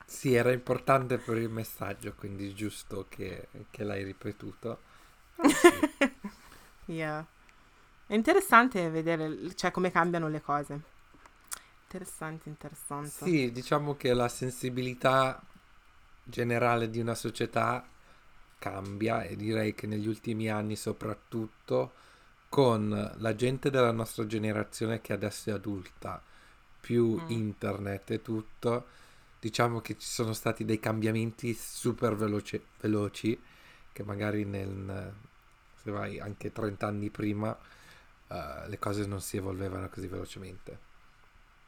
[0.08, 4.80] Sì, era importante per il messaggio, quindi giusto che, che l'hai ripetuto.
[5.44, 5.86] Sì.
[6.86, 7.26] yeah.
[8.08, 10.82] È interessante vedere cioè, come cambiano le cose.
[11.88, 13.12] Interessante, interessante.
[13.24, 15.42] Sì, diciamo che la sensibilità
[16.24, 17.88] generale di una società
[18.60, 21.94] cambia e direi che negli ultimi anni soprattutto
[22.50, 26.22] con la gente della nostra generazione che adesso è adulta,
[26.80, 27.28] più Mm.
[27.28, 28.88] internet e tutto,
[29.40, 33.40] diciamo che ci sono stati dei cambiamenti super veloce- veloci
[33.92, 35.14] che magari nel,
[35.82, 37.58] se vai anche 30 anni prima
[38.28, 40.80] eh, le cose non si evolvevano così velocemente.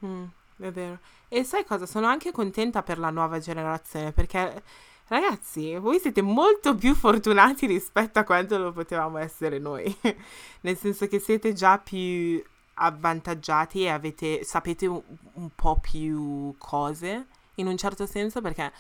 [0.05, 0.25] Mm,
[0.57, 0.99] è vero.
[1.27, 1.85] E sai cosa?
[1.85, 4.63] Sono anche contenta per la nuova generazione perché,
[5.07, 9.95] ragazzi, voi siete molto più fortunati rispetto a quanto lo potevamo essere noi.
[10.61, 12.43] Nel senso che siete già più
[12.75, 15.01] avvantaggiati e avete, sapete un,
[15.33, 17.27] un po' più cose,
[17.59, 18.71] in un certo senso, perché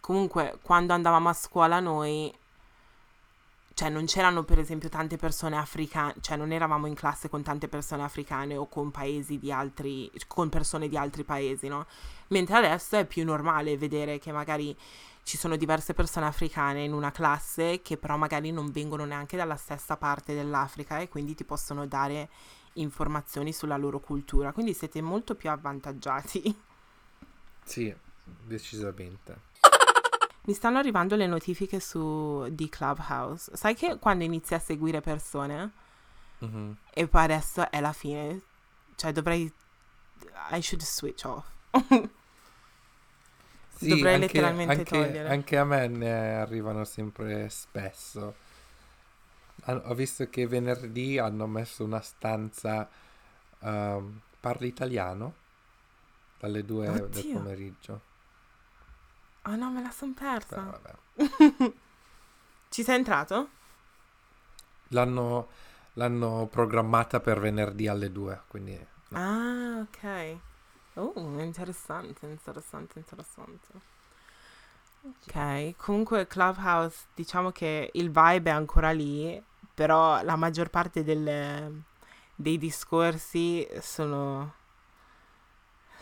[0.00, 2.32] comunque quando andavamo a scuola noi
[3.74, 7.68] cioè non c'erano per esempio tante persone africane, cioè non eravamo in classe con tante
[7.68, 11.86] persone africane o con paesi di altri, con persone di altri paesi, no?
[12.28, 14.76] Mentre adesso è più normale vedere che magari
[15.24, 19.56] ci sono diverse persone africane in una classe che però magari non vengono neanche dalla
[19.56, 22.28] stessa parte dell'Africa e quindi ti possono dare
[22.74, 26.62] informazioni sulla loro cultura, quindi siete molto più avvantaggiati.
[27.64, 27.94] Sì,
[28.52, 29.50] decisamente.
[30.44, 33.56] Mi stanno arrivando le notifiche su di Clubhouse.
[33.56, 35.70] Sai che quando inizi a seguire persone
[36.38, 36.76] Mhm.
[36.92, 38.40] e poi adesso è la fine,
[38.96, 39.50] cioè dovrei
[40.50, 41.46] I should switch off.
[43.74, 45.28] Sì, Dovrei anche, letteralmente anche- togliere.
[45.28, 48.34] anche a me ne arrivano sempre spesso.
[49.64, 52.88] Ho visto che venerdì hanno messo una stanza
[53.58, 55.34] ehm, parli italiano
[56.38, 57.32] dalle due del Oddio.
[57.38, 58.00] pomeriggio.
[59.44, 60.62] Oh no, me la son persa.
[60.62, 60.94] vabbè.
[62.70, 63.48] Ci sei entrato?
[64.88, 65.48] L'hanno,
[65.94, 68.78] l'hanno programmata per venerdì alle due, quindi
[69.08, 69.18] no.
[69.18, 70.36] Ah, ok.
[70.96, 73.68] Oh, interessante, interessante, interessante.
[75.04, 79.42] Ok, comunque Clubhouse, diciamo che il vibe è ancora lì,
[79.74, 81.82] però la maggior parte delle-
[82.34, 84.54] dei discorsi sono,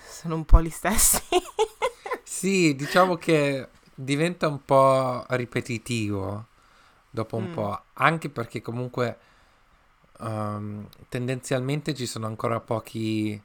[0.07, 1.22] sono un po' gli stessi.
[2.33, 6.47] Sì, diciamo che diventa un po' ripetitivo
[7.11, 7.53] dopo un Mm.
[7.53, 9.18] po', anche perché comunque
[10.20, 13.41] ehm, tendenzialmente ci sono ancora pochi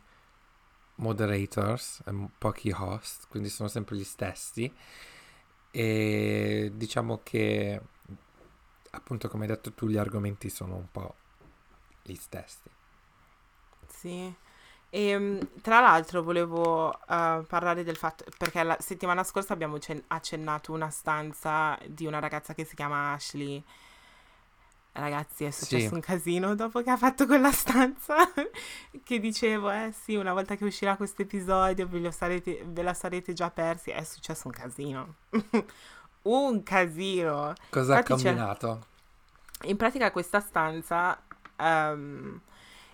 [0.98, 4.72] moderators, e pochi host, quindi sono sempre gli stessi
[5.72, 7.82] e diciamo che
[8.92, 11.16] appunto come hai detto tu gli argomenti sono un po'
[12.04, 12.70] gli stessi.
[13.88, 14.36] Sì.
[14.90, 20.72] E tra l'altro volevo eh, parlare del fatto, perché la settimana scorsa abbiamo cen- accennato
[20.72, 23.62] una stanza di una ragazza che si chiama Ashley.
[24.94, 25.94] Ragazzi, è successo Sì.
[25.94, 28.16] un casino dopo che ha fatto quella stanza.
[29.04, 32.00] che dicevo, eh sì, una volta che uscirà questo episodio ve,
[32.66, 33.90] ve la sarete già persi.
[33.92, 35.16] È successo un casino.
[36.24, 37.54] un casino.
[37.70, 38.86] Cosa ha Infatti combinato?
[39.64, 41.22] In pratica questa stanza
[41.58, 42.40] ehm,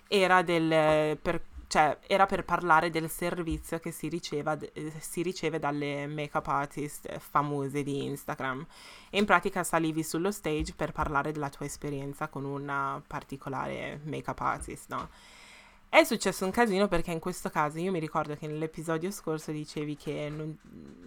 [0.08, 1.40] era, del, per,
[1.72, 7.18] cioè, era per parlare del servizio che si, riceva, eh, si riceve dalle make-up artist
[7.18, 8.66] famose di Instagram.
[9.08, 14.38] E in pratica salivi sullo stage per parlare della tua esperienza con una particolare make-up
[14.40, 15.08] artist, no?
[15.88, 19.96] È successo un casino perché in questo caso io mi ricordo che nell'episodio scorso dicevi
[19.96, 20.54] che non,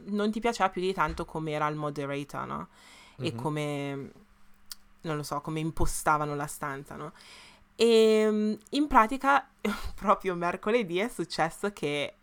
[0.05, 2.67] non ti piaceva più di tanto come era il moderator, no?
[3.17, 3.39] E Mhm.
[3.39, 4.11] come,
[5.01, 7.13] non lo so, come impostavano la stanza, no?
[7.75, 9.47] E mm, in pratica,
[9.95, 12.13] proprio mercoledì è successo che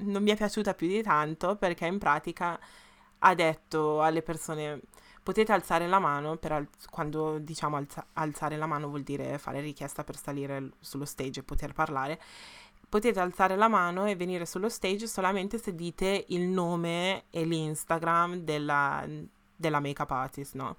[0.00, 2.58] non mi è piaciuta più di tanto perché in pratica
[3.18, 4.80] ha detto alle persone
[5.22, 10.02] potete alzare la mano al- quando diciamo alza- alzare la mano vuol dire fare richiesta
[10.04, 12.18] per salire sullo stage e poter parlare
[12.88, 18.36] potete alzare la mano e venire sullo stage solamente se dite il nome e l'Instagram
[18.36, 19.04] della,
[19.56, 20.76] della make-up artist, no?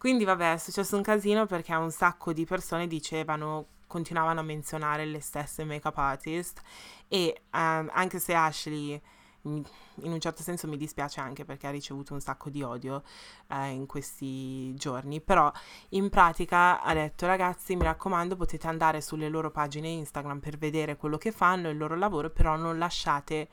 [0.00, 5.04] Quindi vabbè, è successo un casino perché un sacco di persone dicevano, continuavano a menzionare
[5.04, 6.62] le stesse make-up artist
[7.06, 8.98] e ehm, anche se Ashley
[9.42, 9.62] mi-
[9.96, 13.02] in un certo senso mi dispiace anche perché ha ricevuto un sacco di odio
[13.48, 15.52] eh, in questi giorni, però
[15.90, 20.96] in pratica ha detto ragazzi mi raccomando potete andare sulle loro pagine Instagram per vedere
[20.96, 23.48] quello che fanno, il loro lavoro, però non lasciate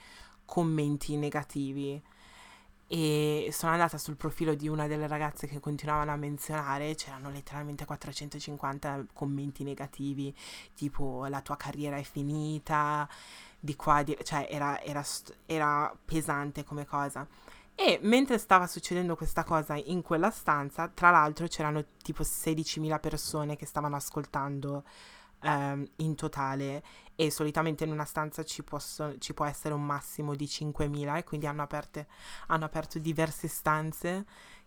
[0.45, 2.01] commenti negativi.
[2.87, 7.83] E sono andata sul profilo di una delle ragazze che continuavano a menzionare, c'erano letteralmente
[7.85, 10.33] 450 commenti negativi,
[10.73, 13.07] tipo la tua carriera è finita,
[13.59, 14.17] di qua, di...
[14.23, 15.03] cioè era, era
[15.45, 17.27] era pesante come cosa.
[17.75, 23.55] E mentre stava succedendo questa cosa in quella stanza, tra l'altro c'erano tipo 16.000 persone
[23.55, 24.83] che stavano ascoltando
[25.41, 26.83] ehm, in totale
[27.19, 31.23] e solitamente in una stanza ci, posso- ci può essere un massimo di 5.000 e
[31.23, 32.05] quindi hanno, aperte-
[32.47, 34.23] hanno aperto diverse stanze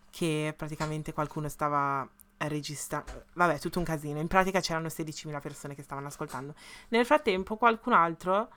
[0.09, 2.05] che praticamente qualcuno stava
[2.39, 3.01] registra...
[3.35, 4.19] Vabbè, tutto un casino.
[4.19, 6.53] In pratica c'erano 16.000 persone che stavano ascoltando.
[6.89, 8.49] Nel frattempo qualcun altro,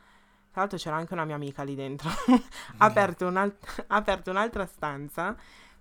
[0.50, 2.08] tra l'altro c'era anche una mia amica lì dentro,
[2.78, 5.36] ha aperto, un'al- ha aperto un'altra stanza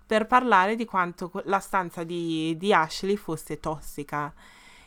[0.06, 4.32] per parlare di quanto la stanza di, di Ashley fosse tossica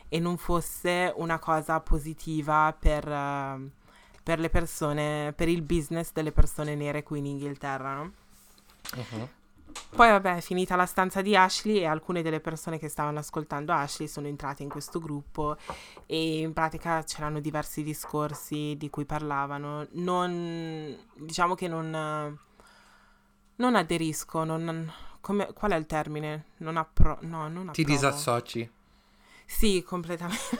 [0.08, 3.70] e non fosse una cosa positiva per, uh,
[4.22, 8.12] per le persone, per il business delle persone nere qui in Inghilterra, no?
[8.96, 9.28] Uh-huh.
[9.90, 13.72] Poi vabbè, è finita la stanza di Ashley e alcune delle persone che stavano ascoltando
[13.72, 15.56] Ashley sono entrate in questo gruppo
[16.06, 19.86] e in pratica c'erano diversi discorsi di cui parlavano.
[19.92, 22.38] Non, diciamo che non,
[23.56, 26.46] non aderisco, non, come, qual è il termine?
[26.58, 27.18] Non appro...
[27.22, 27.72] No, non approvo.
[27.72, 28.70] Ti disassoci?
[29.50, 30.58] Sì, completamente.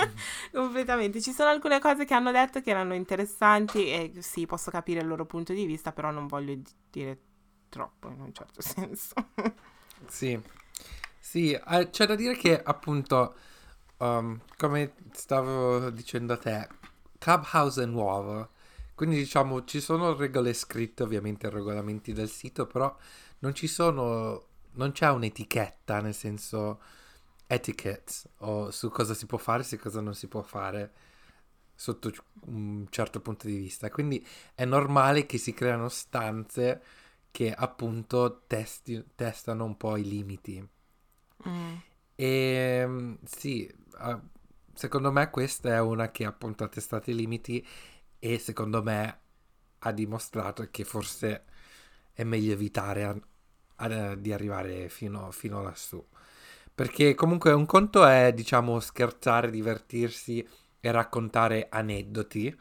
[0.52, 1.20] completamente.
[1.20, 5.06] Ci sono alcune cose che hanno detto che erano interessanti e sì, posso capire il
[5.06, 6.58] loro punto di vista, però non voglio
[6.90, 7.20] dire
[7.68, 9.14] troppo in un certo senso.
[10.06, 10.40] sì,
[11.18, 13.34] sì, eh, c'è da dire che appunto,
[13.98, 16.68] um, come stavo dicendo a te,
[17.18, 18.50] Clubhouse è nuovo,
[18.94, 22.94] quindi diciamo ci sono regole scritte, ovviamente regolamenti del sito, però
[23.40, 26.80] non ci sono, non c'è un'etichetta, nel senso
[27.52, 30.92] etiquette o su cosa si può fare e cosa non si può fare
[31.74, 32.12] sotto
[32.46, 33.90] un certo punto di vista.
[33.90, 34.24] Quindi
[34.54, 36.82] è normale che si creano stanze
[37.30, 40.68] che appunto testi, testano un po' i limiti.
[41.48, 41.74] Mm.
[42.14, 43.70] E ehm, sì,
[44.74, 47.66] secondo me questa è una che appunto ha testato i limiti
[48.18, 49.20] e secondo me
[49.80, 51.44] ha dimostrato che forse
[52.12, 53.16] è meglio evitare a,
[53.76, 56.04] a, di arrivare fino, fino lassù.
[56.74, 60.46] Perché comunque un conto è, diciamo, scherzare, divertirsi
[60.80, 62.58] e raccontare aneddoti,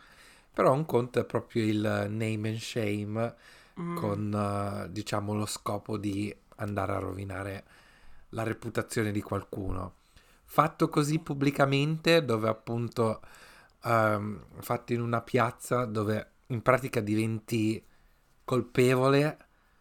[0.53, 3.36] però un conto è proprio il name and shame
[3.80, 3.95] mm.
[3.95, 7.64] con, uh, diciamo, lo scopo di andare a rovinare
[8.30, 9.95] la reputazione di qualcuno.
[10.43, 13.22] Fatto così pubblicamente, dove appunto,
[13.84, 17.82] um, fatto in una piazza dove in pratica diventi
[18.43, 19.38] colpevole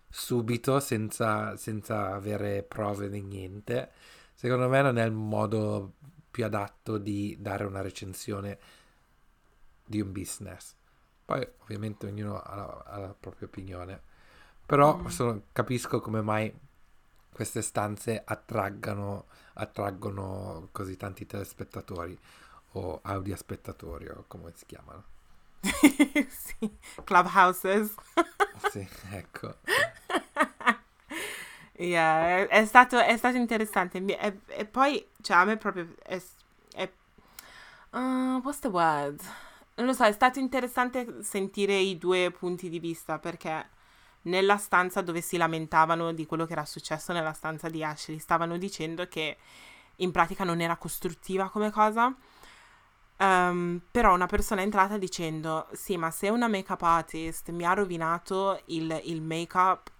[0.08, 3.90] subito senza, senza avere prove di niente,
[4.40, 5.96] secondo me non è il modo
[6.30, 8.58] più adatto di dare una recensione
[9.84, 10.74] di un business.
[11.26, 14.00] Poi ovviamente ognuno ha la, ha la propria opinione,
[14.64, 15.06] però mm.
[15.08, 16.50] sono, capisco come mai
[17.30, 22.18] queste stanze attraggano, attraggono così tanti telespettatori
[22.72, 25.04] o audiospettatori o come si chiamano.
[25.60, 27.94] sì, clubhouses.
[28.70, 29.56] sì, ecco.
[31.80, 34.04] Yeah, è, stato, è stato interessante.
[34.04, 36.20] E, e, poi, cioè, a me proprio è...
[36.74, 36.90] è
[37.92, 39.18] uh, what's the word?
[39.76, 43.66] Non lo so, è stato interessante sentire i due punti di vista perché
[44.22, 48.58] nella stanza dove si lamentavano di quello che era successo nella stanza di Ashley stavano
[48.58, 49.38] dicendo che
[49.96, 52.14] in pratica non era costruttiva come cosa.
[53.16, 57.72] Um, però una persona è entrata dicendo: Sì, ma se una make-up artist mi ha
[57.72, 59.90] rovinato il, il make-up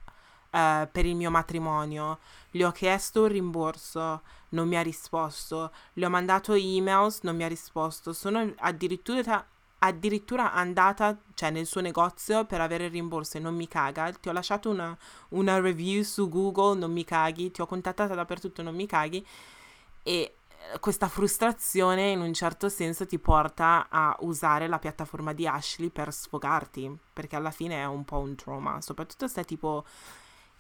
[0.51, 2.19] uh, per il mio matrimonio,
[2.51, 7.45] gli ho chiesto un rimborso, non mi ha risposto, le ho mandato emails, non mi
[7.45, 9.45] ha risposto, sono addirittura
[9.83, 14.29] addirittura andata cioè, nel suo negozio per avere il rimborso e non mi caga, ti
[14.29, 14.97] ho lasciato una,
[15.31, 19.27] una review su Google, non mi caghi, ti ho contattata dappertutto, non mi caghi.
[20.03, 25.47] E eh, questa frustrazione in un certo senso ti porta a usare la piattaforma di
[25.47, 29.85] Ashley per sfogarti, perché alla fine è un po' un trauma, soprattutto se tipo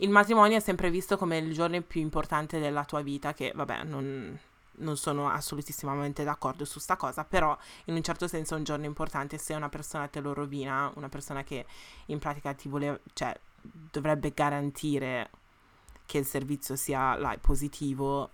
[0.00, 3.84] il matrimonio è sempre visto come il giorno più importante della tua vita, che vabbè,
[3.84, 4.38] non,
[4.72, 8.86] non sono assolutissimamente d'accordo su sta cosa, però in un certo senso è un giorno
[8.86, 11.66] importante se una persona te lo rovina, una persona che
[12.06, 15.30] in pratica ti vuole, cioè dovrebbe garantire
[16.06, 18.30] che il servizio sia like, positivo,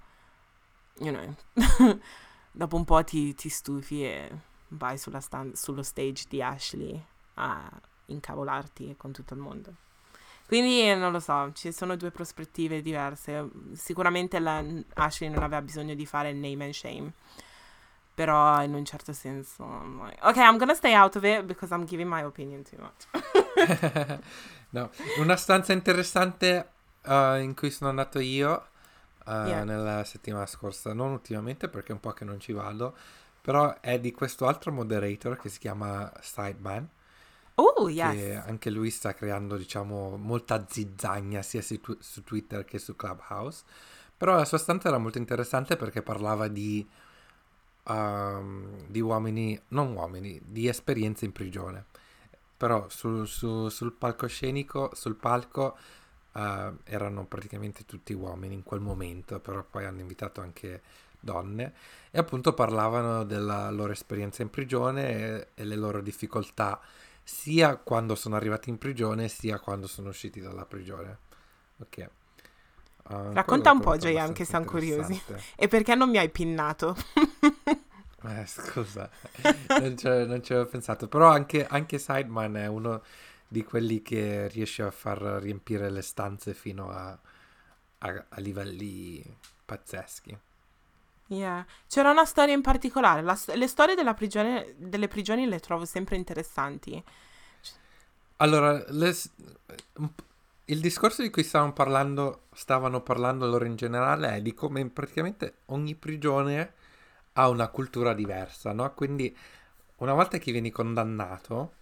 [1.00, 1.34] you know,
[2.52, 4.30] dopo un po' ti, ti stufi e
[4.68, 7.04] vai stand, sullo stage di Ashley
[7.34, 7.68] a
[8.06, 9.84] incavolarti con tutto il mondo.
[10.46, 13.48] Quindi non lo so, ci sono due prospettive diverse.
[13.74, 17.12] Sicuramente la, Ashley non aveva bisogno di fare il name and shame.
[18.14, 19.64] Però in un certo senso,
[20.02, 24.20] like, ok, I'm gonna stay out of it because I'm giving my opinion too much.
[24.70, 26.70] no, una stanza interessante
[27.02, 28.68] uh, in cui sono andato io
[29.26, 29.64] uh, yeah.
[29.64, 32.96] nella settimana scorsa, non ultimamente perché è un po' che non ci vado,
[33.42, 36.88] però è di questo altro moderator che si chiama Sideman
[37.58, 38.42] Oh, yes.
[38.46, 43.64] anche lui sta creando, diciamo, molta zizzagna sia su, su, Twitter che su Clubhouse.
[44.16, 46.86] Però la sua stanza era molto interessante perché parlava di,
[47.84, 51.86] um, di uomini, non uomini, di esperienze in prigione.
[52.56, 55.76] Però su, su, sul palcoscenico, sul palco,
[56.32, 60.82] uh, erano praticamente tutti uomini in quel momento, però poi hanno invitato anche
[61.18, 61.72] donne
[62.10, 66.80] e appunto parlavano della loro esperienza in prigione e, e le loro difficoltà
[67.28, 71.18] sia quando sono arrivati in prigione sia quando sono usciti dalla prigione.
[71.78, 72.08] Ok.
[73.08, 75.20] Uh, Racconta un po', Jay, anche siamo curiosi.
[75.56, 76.94] E perché non mi hai pinnato?
[78.22, 79.10] eh, scusa,
[79.68, 80.06] non, ci
[80.52, 81.08] avevo pensato.
[81.08, 83.02] Però anche, anche Sideman è uno
[83.48, 87.18] di quelli che riesce a far riempire le stanze fino a,
[87.98, 90.38] a, a livelli pazzeschi.
[91.28, 91.64] Yeah.
[91.88, 93.22] C'era una storia in particolare.
[93.22, 97.02] La, le storie prigione, delle prigioni le trovo sempre interessanti.
[98.36, 99.14] Allora, le,
[100.66, 105.58] il discorso di cui stavano parlando, stavano parlando loro in generale è di come praticamente
[105.66, 106.74] ogni prigione
[107.34, 108.92] ha una cultura diversa, no?
[108.94, 109.34] Quindi
[109.96, 111.72] una volta che vieni condannato,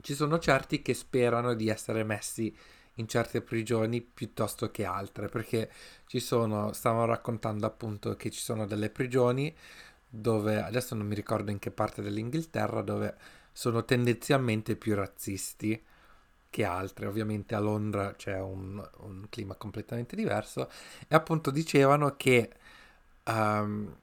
[0.00, 2.54] ci sono certi che sperano di essere messi
[3.00, 5.70] in certe prigioni piuttosto che altre, perché
[6.06, 9.54] ci sono, stavano raccontando appunto che ci sono delle prigioni
[10.08, 13.16] dove, adesso non mi ricordo in che parte dell'Inghilterra, dove
[13.52, 15.82] sono tendenzialmente più razzisti
[16.50, 17.06] che altre.
[17.06, 20.70] Ovviamente a Londra c'è un, un clima completamente diverso
[21.08, 22.50] e appunto dicevano che
[23.24, 23.96] um,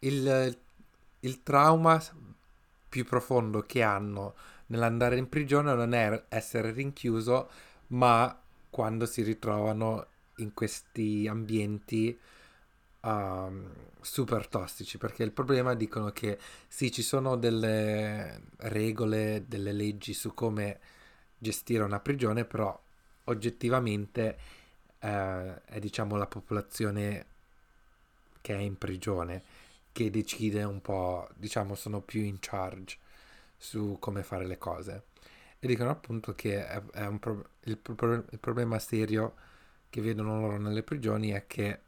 [0.00, 0.58] il,
[1.20, 2.00] il trauma
[2.88, 4.34] più profondo che hanno
[4.66, 7.50] nell'andare in prigione non è essere rinchiuso,
[7.92, 8.38] ma
[8.70, 12.18] quando si ritrovano in questi ambienti
[13.00, 13.70] um,
[14.00, 16.38] super tossici, perché il problema dicono che
[16.68, 20.80] sì, ci sono delle regole, delle leggi su come
[21.38, 22.78] gestire una prigione, però
[23.24, 24.38] oggettivamente
[24.98, 27.26] eh, è diciamo la popolazione
[28.40, 29.42] che è in prigione
[29.92, 32.96] che decide un po', diciamo, sono più in charge
[33.56, 35.04] su come fare le cose.
[35.64, 39.34] E dicono appunto che è, è pro- il, pro- il, problema serio
[39.90, 41.80] che vedono loro nelle prigioni è che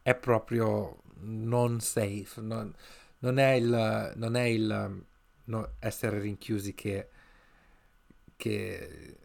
[0.00, 2.74] è proprio non safe, non,
[3.18, 5.04] non è il, non è il
[5.44, 7.08] no, essere rinchiusi che
[8.36, 9.16] che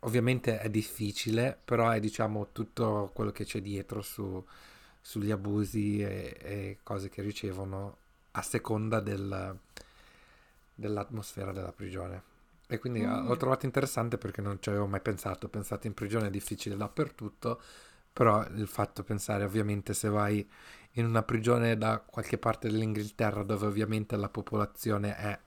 [0.00, 4.44] ovviamente è difficile, però è diciamo tutto quello che c'è dietro su,
[5.00, 7.98] sugli abusi e, e, cose che ricevono
[8.32, 9.56] a seconda del,
[10.74, 12.33] dell'atmosfera della prigione.
[12.66, 13.26] E quindi mm.
[13.26, 15.46] l'ho trovato interessante perché non ci avevo mai pensato.
[15.46, 17.60] Ho pensato in prigione è difficile dappertutto,
[18.12, 20.48] però il fatto di pensare ovviamente se vai
[20.92, 25.38] in una prigione da qualche parte dell'Inghilterra dove ovviamente la popolazione è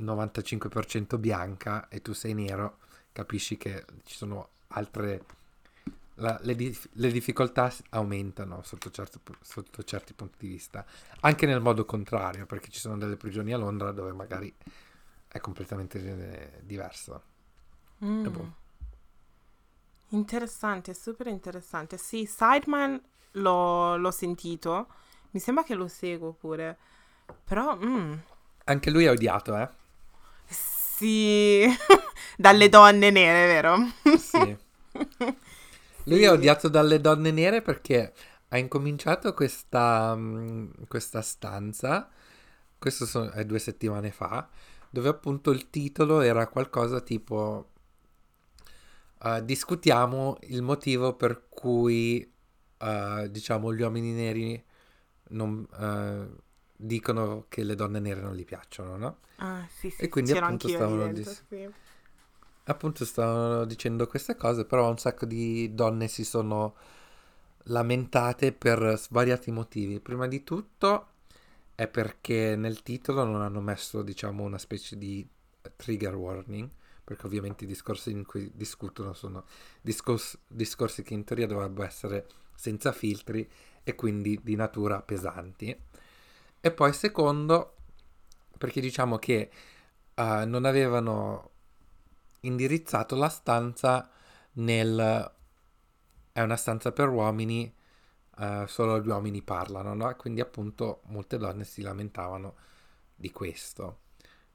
[0.00, 2.78] 95% bianca e tu sei nero,
[3.12, 5.24] capisci che ci sono altre...
[6.18, 10.86] La, le, dif- le, difficoltà aumentano sotto, certo, sotto, certi punti di vista,
[11.20, 14.54] anche nel modo contrario, perché ci sono delle prigioni a Londra dove magari
[15.34, 17.22] è completamente eh, diverso.
[18.04, 18.28] Mm.
[18.28, 18.52] Boh.
[20.10, 21.98] Interessante, super interessante.
[21.98, 24.86] Sì, Sideman l'ho, l'ho, sentito,
[25.32, 26.78] mi sembra che lo seguo pure,
[27.42, 27.76] però...
[27.76, 28.14] Mm.
[28.66, 29.68] Anche lui è odiato, eh?
[30.46, 31.66] Sì,
[32.38, 33.76] dalle donne nere, vero?
[34.16, 34.56] Sì.
[36.04, 36.22] Lui sì.
[36.22, 38.12] è odiato dalle donne nere perché
[38.50, 42.08] ha incominciato questa, um, questa stanza,
[42.78, 44.48] questo sono, è due settimane fa,
[44.94, 47.72] dove appunto il titolo era qualcosa tipo
[49.22, 52.32] uh, discutiamo il motivo per cui
[52.78, 54.64] uh, diciamo gli uomini neri
[55.30, 56.40] non, uh,
[56.76, 59.18] dicono che le donne nere non gli piacciono, no?
[59.38, 60.02] Ah, sì, sì.
[60.02, 61.68] E quindi appunto stavano, dis- sì.
[62.66, 66.76] appunto stavano dicendo queste cose, però un sacco di donne si sono
[67.64, 69.98] lamentate per svariati motivi.
[69.98, 71.08] Prima di tutto
[71.74, 75.28] è perché nel titolo non hanno messo, diciamo, una specie di
[75.76, 76.70] trigger warning,
[77.02, 79.44] perché ovviamente i discorsi in cui discutono sono
[79.80, 83.48] discors- discorsi che in teoria dovrebbero essere senza filtri
[83.82, 85.76] e quindi di natura pesanti.
[86.60, 87.74] E poi secondo,
[88.56, 89.50] perché diciamo che
[90.14, 91.50] uh, non avevano
[92.40, 94.10] indirizzato la stanza
[94.52, 95.32] nel...
[96.32, 97.73] è una stanza per uomini,
[98.38, 100.14] uh, solo gli uomini parlano, no?
[100.16, 102.54] Quindi appunto molte donne si lamentavano
[103.14, 104.00] di questo.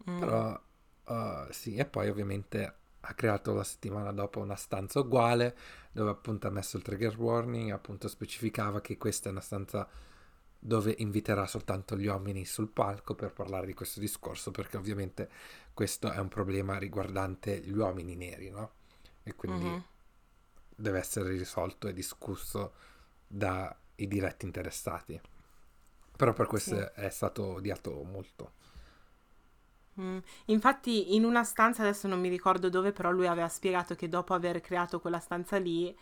[0.09, 0.19] Mm.
[0.19, 0.61] Però
[1.05, 5.55] uh, sì, e poi ovviamente ha creato la settimana dopo una stanza uguale
[5.91, 9.87] dove appunto ha messo il trigger warning, appunto specificava che questa è una stanza
[10.61, 15.29] dove inviterà soltanto gli uomini sul palco per parlare di questo discorso, perché ovviamente
[15.73, 18.71] questo è un problema riguardante gli uomini neri, no?
[19.23, 19.79] E quindi mm-hmm.
[20.75, 22.73] deve essere risolto e discusso
[23.29, 25.19] dai diretti interessati.
[26.17, 26.85] Però per questo sì.
[26.95, 28.53] è stato odiato molto.
[30.01, 30.17] Mm.
[30.45, 34.33] Infatti in una stanza, adesso non mi ricordo dove, però lui aveva spiegato che dopo
[34.33, 35.95] aver creato quella stanza lì,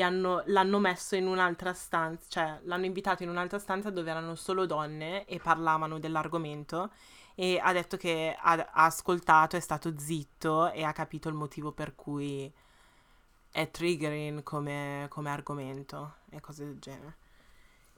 [0.00, 4.64] hanno, l'hanno messo in un'altra stanza, cioè l'hanno invitato in un'altra stanza dove erano solo
[4.64, 6.92] donne e parlavano dell'argomento
[7.34, 11.72] e ha detto che ha, ha ascoltato, è stato zitto e ha capito il motivo
[11.72, 12.52] per cui
[13.50, 17.16] è triggering come, come argomento e cose del genere.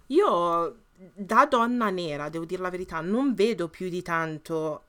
[0.08, 0.82] Io
[1.14, 4.84] da donna nera, devo dire la verità, non vedo più di tanto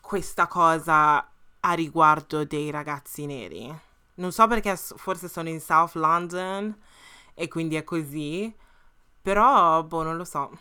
[0.00, 1.30] questa cosa
[1.60, 3.74] a riguardo dei ragazzi neri.
[4.14, 6.76] Non so perché forse sono in South London
[7.34, 8.54] e quindi è così,
[9.20, 10.58] però boh, non lo so.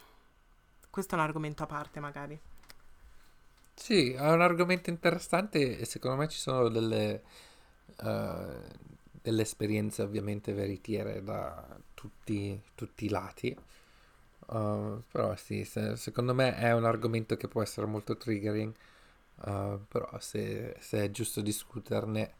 [0.89, 2.39] Questo è un argomento a parte magari.
[3.73, 7.23] Sì, è un argomento interessante e secondo me ci sono delle,
[7.97, 8.63] uh,
[9.25, 13.57] delle esperienze ovviamente veritiere da tutti, tutti i lati.
[14.47, 18.73] Uh, però sì, se, secondo me è un argomento che può essere molto triggering
[19.37, 22.33] Uh, però se, se, è giusto discuterne,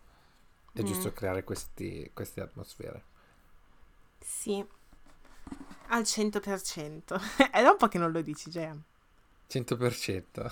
[0.72, 0.86] è mm.
[0.86, 3.04] giusto creare questi, queste atmosfere.
[4.20, 4.66] Sì,
[5.88, 7.52] al 100%.
[7.52, 8.82] è da un po' che non lo dici, Jam.
[9.50, 10.52] 100%.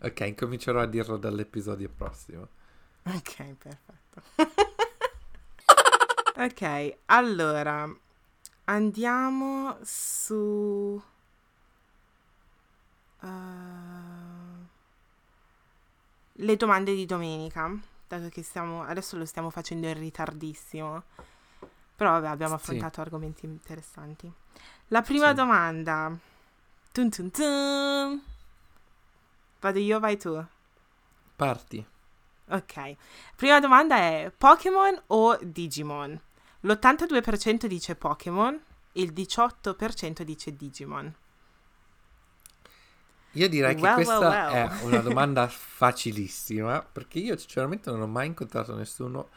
[0.00, 2.48] ok, incomincerò a dirlo dall'episodio prossimo.
[3.04, 4.22] Ok, perfetto.
[6.36, 7.88] ok, allora
[8.64, 11.02] andiamo su...
[13.20, 14.42] Uh
[16.36, 17.70] le domande di domenica,
[18.08, 21.02] dato che stiamo, adesso lo stiamo facendo in ritardissimo.
[21.94, 23.00] Però vabbè, abbiamo affrontato sì.
[23.00, 24.32] argomenti interessanti.
[24.88, 25.34] La prima sì.
[25.34, 26.16] domanda.
[26.90, 28.22] Tun tun tun.
[29.60, 30.44] Vado io, vai tu.
[31.36, 31.86] Parti.
[32.52, 32.96] Ok.
[33.34, 36.20] Prima domanda è Pokémon o Digimon?
[36.60, 38.60] L'82% dice Pokémon,
[38.92, 41.14] il 18% dice Digimon.
[43.32, 44.68] Io direi well, che questa well, well.
[44.68, 49.30] è una domanda facilissima perché io sinceramente non ho mai incontrato nessuno.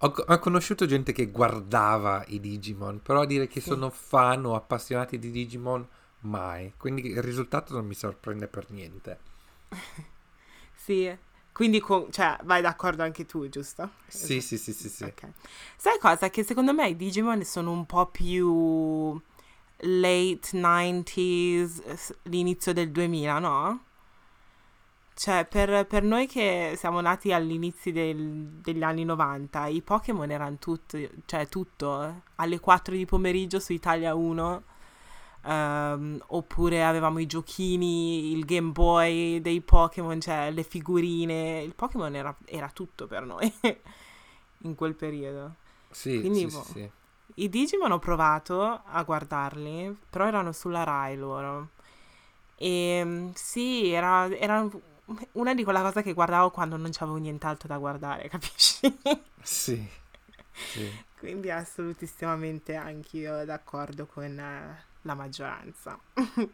[0.00, 3.70] Ho, ho, conosciuto gente che guardava i Digimon, però dire che sì.
[3.70, 5.88] sono fan o appassionati di Digimon
[6.20, 6.74] mai.
[6.76, 9.18] Quindi il risultato non mi sorprende per niente.
[10.76, 11.16] sì,
[11.58, 13.90] quindi con, cioè, vai d'accordo anche tu, giusto?
[14.06, 15.02] Sì, sì, sì, sì, sì.
[15.02, 15.32] Okay.
[15.76, 16.30] Sai cosa?
[16.30, 19.20] Che secondo me i Digimon sono un po' più
[19.78, 23.84] late 90s, l'inizio del 2000, no?
[25.14, 30.58] Cioè, per, per noi che siamo nati all'inizio del, degli anni 90, i Pokémon erano
[30.58, 32.12] tutti, cioè tutto, eh.
[32.36, 34.62] alle 4 di pomeriggio su Italia 1,
[35.48, 41.74] um, ehm, oppure avevamo i giochini, il Game Boy dei Pokémon, cioè le figurine, il
[41.74, 43.52] Pokémon era, era tutto per noi
[44.62, 45.54] in quel periodo.
[45.90, 46.62] Sì, Quindi, sì, boh.
[46.64, 46.90] sì.
[47.34, 51.70] I Digimon ho provato a guardarli, però erano sulla Rai loro.
[52.56, 54.68] E mm, sì, era, era
[55.32, 58.98] una di quelle cose che guardavo quando non c'avevo nient'altro da guardare, capisci?
[59.40, 59.86] Sì.
[60.52, 61.04] sì.
[61.16, 65.98] Quindi assolutissimamente anch'io d'accordo con uh, la maggioranza.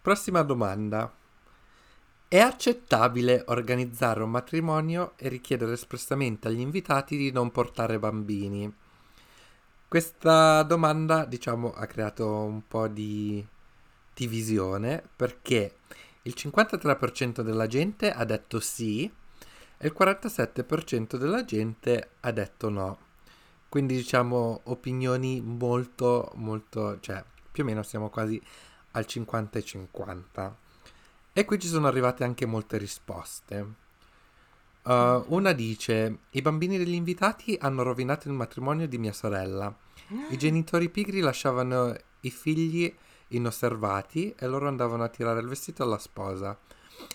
[0.00, 1.12] Prossima domanda.
[2.28, 8.74] È accettabile organizzare un matrimonio e richiedere espressamente agli invitati di non portare bambini?
[9.86, 13.46] Questa domanda, diciamo, ha creato un po' di
[14.12, 15.76] divisione perché
[16.22, 19.04] il 53% della gente ha detto sì
[19.78, 23.05] e il 47% della gente ha detto no.
[23.68, 28.40] Quindi diciamo opinioni molto, molto, cioè più o meno siamo quasi
[28.92, 30.56] al 50 e 50.
[31.32, 33.84] E qui ci sono arrivate anche molte risposte.
[34.82, 39.74] Uh, una dice: I bambini degli invitati hanno rovinato il matrimonio di mia sorella.
[40.30, 42.94] I genitori pigri lasciavano i figli
[43.28, 46.56] inosservati e loro andavano a tirare il vestito alla sposa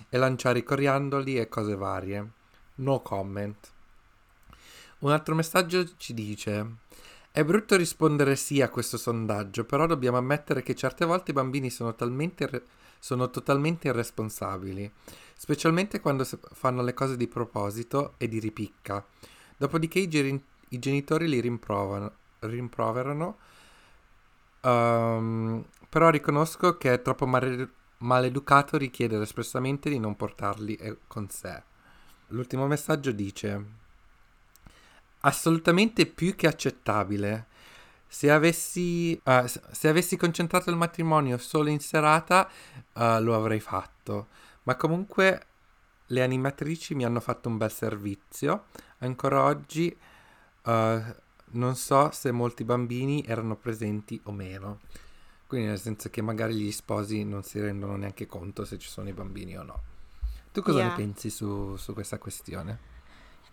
[0.10, 2.32] e lanciare i coriandoli e cose varie.
[2.76, 3.72] No comment.
[5.02, 6.78] Un altro messaggio ci dice:
[7.32, 11.70] È brutto rispondere sì a questo sondaggio, però dobbiamo ammettere che certe volte i bambini
[11.70, 12.64] sono, talmente,
[13.00, 14.92] sono totalmente irresponsabili
[15.42, 19.04] specialmente quando fanno le cose di proposito e di ripicca.
[19.58, 20.40] Dopodiché i, geri-
[20.70, 23.38] i genitori li rimproverano,
[24.62, 31.28] um, però riconosco che è troppo male- maleducato richiedere espressamente di non portarli eh, con
[31.28, 31.64] sé.
[32.28, 33.66] L'ultimo messaggio dice:
[35.22, 37.48] Assolutamente più che accettabile.
[38.08, 42.50] Se avessi, uh, se avessi concentrato il matrimonio solo in serata,
[42.94, 44.28] uh, lo avrei fatto
[44.64, 45.46] ma comunque
[46.08, 48.66] le animatrici mi hanno fatto un bel servizio.
[49.00, 49.96] Ancora oggi
[50.66, 51.02] uh,
[51.54, 54.80] non so se molti bambini erano presenti o meno.
[55.48, 59.10] Quindi nel senso che magari gli sposi non si rendono neanche conto se ci sono
[59.10, 59.82] i bambini o no.
[60.52, 60.90] Tu cosa Yeah.
[60.90, 62.90] ne pensi su, su questa questione?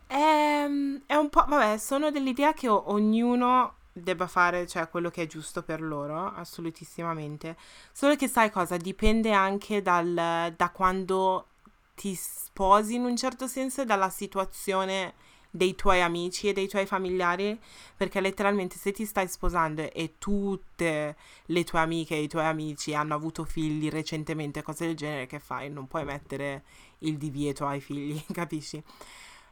[0.08, 5.26] Ehm, è un po', vabbè, sono dell'idea che ognuno debba fare, cioè, quello che è
[5.26, 7.56] giusto per loro, assolutissimamente.
[7.92, 8.76] Solo che sai cosa?
[8.76, 11.46] Dipende anche dal, da quando
[11.94, 15.14] ti sposi in un certo senso e dalla situazione
[15.50, 17.58] dei tuoi amici e dei tuoi familiari,
[17.96, 22.94] perché letteralmente se ti stai sposando e tutte le tue amiche e i tuoi amici
[22.94, 25.70] hanno avuto figli recentemente, cose del genere, che fai?
[25.70, 26.64] Non puoi mettere
[27.00, 28.82] il divieto ai figli, capisci?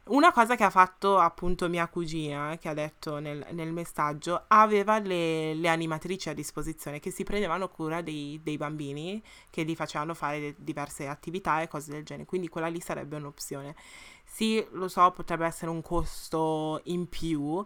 [0.07, 4.99] Una cosa che ha fatto appunto mia cugina, che ha detto nel, nel messaggio, aveva
[4.99, 10.13] le, le animatrici a disposizione che si prendevano cura dei, dei bambini, che gli facevano
[10.13, 13.75] fare diverse attività e cose del genere, quindi quella lì sarebbe un'opzione.
[14.23, 17.63] Sì, lo so, potrebbe essere un costo in più,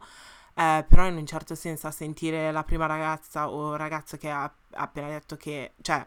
[0.56, 4.52] eh, però in un certo senso a sentire la prima ragazza o ragazzo che ha
[4.72, 6.06] appena detto che, cioè,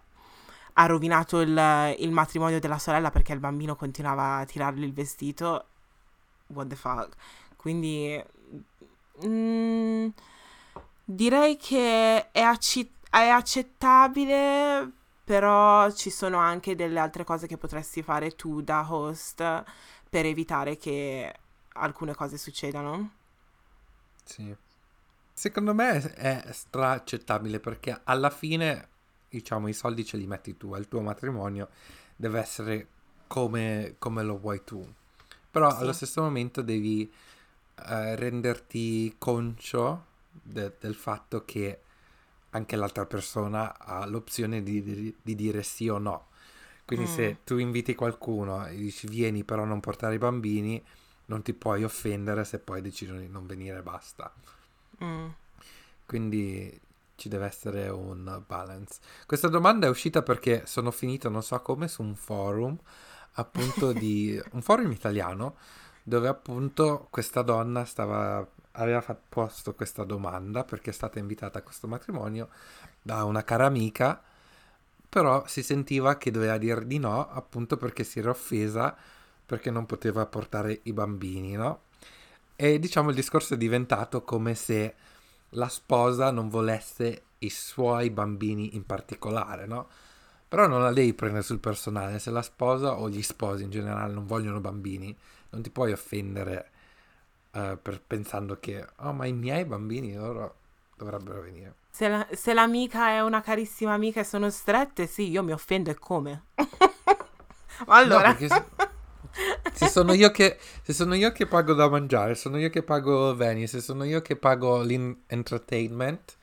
[0.76, 5.66] ha rovinato il, il matrimonio della sorella perché il bambino continuava a tirargli il vestito,
[6.55, 7.15] what the fuck.
[7.57, 8.23] Quindi
[9.27, 10.09] mm,
[11.05, 14.91] direi che è, acci- è accettabile,
[15.25, 19.65] però ci sono anche delle altre cose che potresti fare tu da host
[20.09, 21.35] per evitare che
[21.75, 23.11] alcune cose succedano.
[24.25, 24.55] Sì.
[25.33, 28.89] Secondo me è straaccettabile perché alla fine,
[29.29, 31.69] diciamo, i soldi ce li metti tu, il tuo matrimonio
[32.15, 32.89] deve essere
[33.27, 34.87] come, come lo vuoi tu.
[35.55, 35.77] Però Sì.
[35.83, 37.11] allo stesso momento devi
[37.89, 41.81] eh, renderti conscio de- del fatto che
[42.51, 46.29] anche l'altra persona ha l'opzione di, di- di dire sì o no.
[46.85, 47.09] Quindi Mm.
[47.09, 50.83] se tu inviti qualcuno e dici vieni però non portare i bambini,
[51.27, 54.33] non ti puoi offendere se poi decidono di non venire e basta.
[55.03, 55.29] Mm.
[56.07, 56.81] Quindi
[57.17, 59.01] ci deve essere un balance.
[59.27, 62.77] Questa domanda è uscita perché sono finito, non so come, su un forum,
[63.35, 65.57] appunto di un forum italiano,
[66.03, 71.62] dove appunto questa donna stava, aveva fa- posto questa domanda perché è stata invitata a
[71.62, 72.49] questo matrimonio
[73.01, 74.20] da una cara amica,
[75.09, 78.97] però si sentiva che doveva dire di no, appunto perché si era offesa
[79.47, 81.82] perché non poteva portare i bambini, no?
[82.57, 84.95] E diciamo il discorso è diventato come se
[85.51, 89.89] la sposa non volesse i suoi bambini in particolare, no?
[90.55, 94.13] Però non la devi prendere sul personale, se la sposa o gli sposi in generale
[94.13, 95.13] non vogliono bambini,
[95.51, 96.71] non ti puoi offendere
[97.51, 100.55] eh, per- pensando che, oh ma i miei bambini loro
[100.97, 101.75] dovrebbero venire.
[101.91, 105.91] Se, la- se l'amica è una carissima amica e sono strette, sì, io mi offendo
[105.91, 106.45] e come?
[107.89, 108.29] Ma allora...
[108.29, 108.65] No, perché se,
[109.73, 113.35] se sono io che, se sono io che pago da mangiare, sono io che pago
[113.35, 116.37] Veni, se sono io che pago l'entertainment,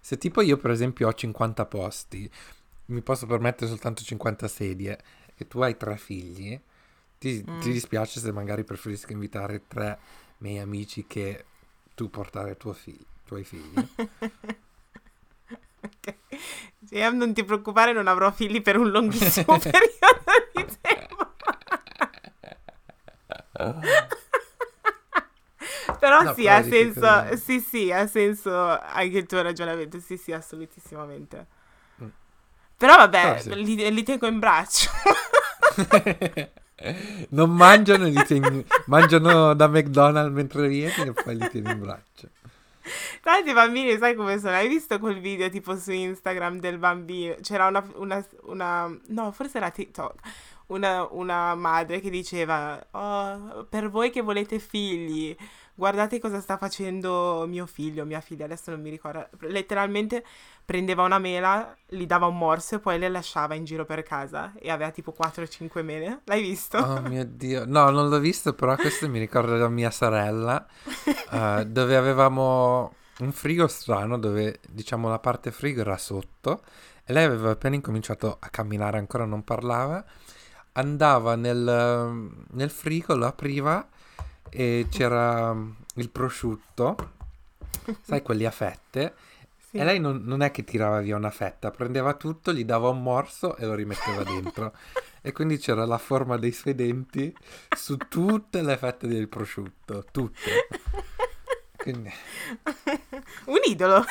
[0.00, 2.30] se tipo io per esempio ho 50 posti,
[2.90, 4.98] mi posso permettere soltanto 50 sedie
[5.36, 6.58] e tu hai tre figli,
[7.18, 7.60] ti, Mm.
[7.60, 9.98] ti dispiace se magari preferisco invitare tre
[10.38, 11.44] miei amici che
[11.94, 13.86] tu portare tuo fig- tuoi figli.
[15.82, 16.14] Ok.
[16.84, 21.28] Sì, non ti preoccupare, non avrò figli per un lunghissimo periodo di tempo.
[26.00, 30.16] Però No, sì, però ha senso, sì, sì, ha senso anche il tuo ragionamento, sì,
[30.16, 31.46] sì, assolutissimamente.
[32.80, 33.62] Però vabbè, Però sì.
[33.62, 34.88] li, li tengo in braccio.
[37.30, 42.28] non mangiano, li tieni- mangiano da McDonald's mentre vieni e poi li tieni in braccio.
[43.22, 44.54] Tanti bambini, sai come sono?
[44.54, 47.34] Hai visto quel video tipo su Instagram del bambino?
[47.42, 50.14] C'era una, una, una- no, forse era TikTok.
[50.68, 55.36] Una, una madre che diceva: "Oh, per voi che volete figli,
[55.80, 59.28] guardate cosa sta facendo mio figlio, mia figlia, adesso non mi ricordo.
[59.40, 60.22] Letteralmente
[60.62, 64.52] prendeva una mela, gli dava un morso e poi le lasciava in giro per casa
[64.58, 66.20] e aveva tipo 4-5 mele.
[66.24, 66.76] L'hai visto?
[66.76, 70.66] Oh mio Dio, no, non l'ho visto, però questo mi ricorda da mia sorella,
[71.32, 76.62] eh, dove avevamo un frigo strano, dove diciamo la parte frigo era sotto
[77.04, 80.04] e lei aveva appena incominciato a camminare, ancora non parlava,
[80.72, 83.88] andava nel, nel frigo, lo apriva
[84.50, 85.56] e c'era
[85.94, 86.96] il prosciutto,
[88.02, 89.14] sai quelli a fette,
[89.70, 89.76] Sì.
[89.78, 93.02] e lei non, non è che tirava via una fetta, prendeva tutto, gli dava un
[93.02, 94.74] morso e lo rimetteva dentro.
[95.22, 97.30] E quindi c'era la forma dei suoi denti
[97.76, 100.66] su tutte le fette del prosciutto, tutte.
[101.76, 102.10] Quindi,
[103.44, 104.02] Un idolo.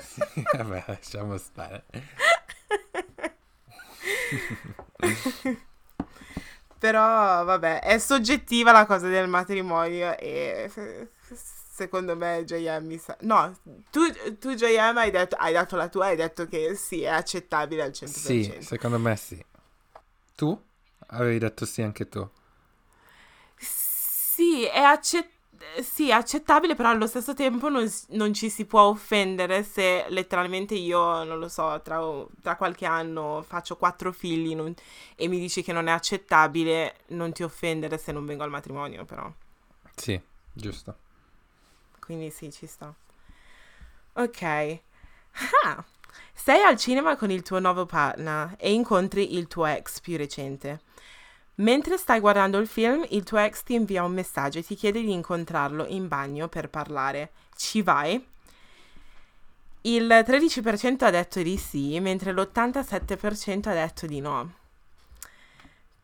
[0.00, 1.84] sì, vabbè, lasciamo stare.
[6.84, 10.70] Però, vabbè, è soggettiva la cosa del matrimonio e
[11.70, 13.16] secondo me JM mi sa...
[13.20, 13.58] No,
[13.90, 14.02] tu,
[14.38, 17.88] tu JM hai, detto, hai dato la tua, hai detto che sì, è accettabile al
[17.88, 18.04] 100%.
[18.04, 19.42] Sì, secondo me sì.
[20.34, 20.62] Tu?
[21.06, 22.28] Avevi detto sì anche tu.
[23.56, 25.33] Sì, è accettabile
[25.82, 31.24] sì, accettabile, però allo stesso tempo non, non, ci si può offendere se letteralmente io,
[31.24, 32.00] non lo so, tra,
[32.42, 34.74] tra qualche anno faccio quattro figli non,
[35.16, 39.04] e mi dici che non è accettabile, non ti offendere se non vengo al matrimonio,
[39.04, 39.30] però.
[39.94, 40.20] Sì,
[40.52, 40.96] giusto.
[42.00, 42.94] Quindi sì, ci sta.
[44.14, 44.80] Ok.
[45.64, 45.84] Ah,
[46.32, 50.82] sei al cinema con il tuo nuovo partner e incontri il tuo ex più recente.
[51.56, 55.00] Mentre stai guardando il film, il tuo ex ti invia un messaggio e ti chiede
[55.00, 57.30] di incontrarlo in bagno per parlare.
[57.56, 58.24] Ci vai?
[59.82, 64.52] Il 13% ha detto di sì, mentre l'87% ha detto di no.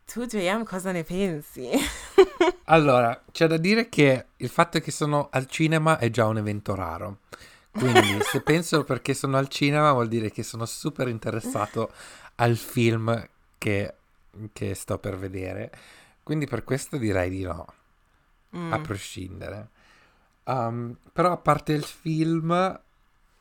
[0.05, 1.71] Tu, JM, cosa ne pensi?
[2.65, 6.75] allora, c'è da dire che il fatto che sono al cinema è già un evento
[6.75, 7.19] raro.
[7.71, 11.91] Quindi, se penso perché sono al cinema, vuol dire che sono super interessato
[12.37, 13.95] al film che
[14.53, 15.71] che sto per vedere.
[16.23, 17.67] Quindi per questo direi di no,
[18.57, 18.73] mm.
[18.73, 19.69] a prescindere.
[20.45, 22.81] Um, però a parte il film,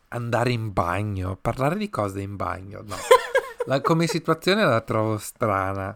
[0.09, 2.95] andare in bagno, parlare di cose in bagno, no.
[3.65, 5.95] la, come situazione la trovo strana.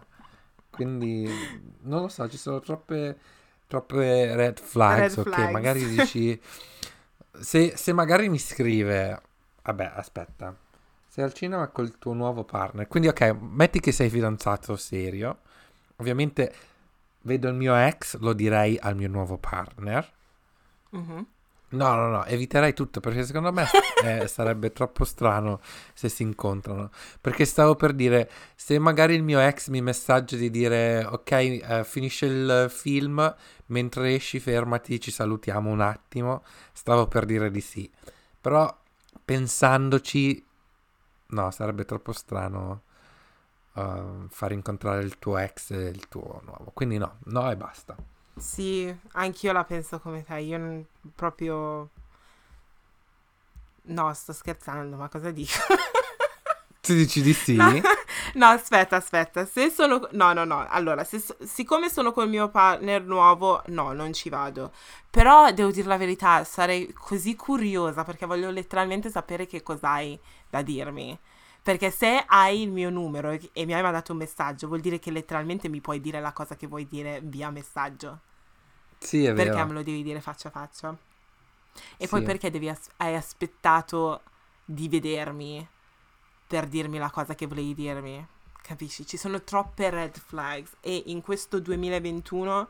[0.70, 1.28] Quindi
[1.82, 3.18] non lo so, ci sono troppe,
[3.66, 5.14] troppe red flags.
[5.16, 5.52] Red ok, flags.
[5.52, 6.40] magari dici...
[7.36, 9.20] Se, se magari mi scrive...
[9.62, 10.56] Vabbè, aspetta.
[11.14, 12.88] Sei al cinema col tuo nuovo partner.
[12.88, 15.42] Quindi, ok, metti che sei fidanzato serio.
[15.98, 16.52] Ovviamente
[17.20, 20.10] vedo il mio ex, lo direi al mio nuovo partner.
[20.96, 21.20] Mm-hmm.
[21.68, 23.64] No, no, no, eviterei tutto perché secondo me
[24.02, 25.60] eh, sarebbe troppo strano
[25.92, 26.90] se si incontrano.
[27.20, 31.84] Perché stavo per dire, se magari il mio ex mi messaggia di dire ok, eh,
[31.84, 33.32] finisce il film,
[33.66, 36.42] mentre esci fermati, ci salutiamo un attimo,
[36.72, 37.88] stavo per dire di sì.
[38.40, 38.76] Però
[39.24, 40.44] pensandoci
[41.34, 42.82] No, sarebbe troppo strano
[43.72, 46.70] uh, far incontrare il tuo ex e il tuo nuovo.
[46.72, 47.96] Quindi no, no e basta.
[48.36, 50.38] Sì, anch'io la penso come te.
[50.38, 51.90] Io non, proprio...
[53.86, 55.58] No, sto scherzando, ma cosa dico?
[56.80, 57.56] Tu dici di sì?
[57.56, 57.80] No,
[58.34, 59.46] no, aspetta, aspetta.
[59.46, 60.06] Se sono...
[60.12, 60.66] No, no, no.
[60.68, 64.70] Allora, se, siccome sono col mio partner nuovo, no, non ci vado.
[65.08, 70.20] Però, devo dire la verità, sarei così curiosa perché voglio letteralmente sapere che cos'hai
[70.54, 71.18] da dirmi.
[71.62, 74.98] Perché se hai il mio numero e, e mi hai mandato un messaggio, vuol dire
[74.98, 78.20] che letteralmente mi puoi dire la cosa che vuoi dire via messaggio.
[78.98, 79.50] Sì, è vero.
[79.50, 80.96] Perché me lo devi dire faccia a faccia.
[81.96, 82.08] E sì.
[82.08, 84.22] poi perché devi as- hai aspettato
[84.64, 85.66] di vedermi
[86.46, 88.24] per dirmi la cosa che volevi dirmi?
[88.62, 89.06] Capisci?
[89.06, 92.68] Ci sono troppe red flags e in questo 2021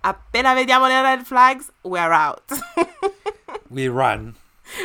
[0.00, 2.52] appena vediamo le red flags, we're out.
[3.68, 4.34] We run.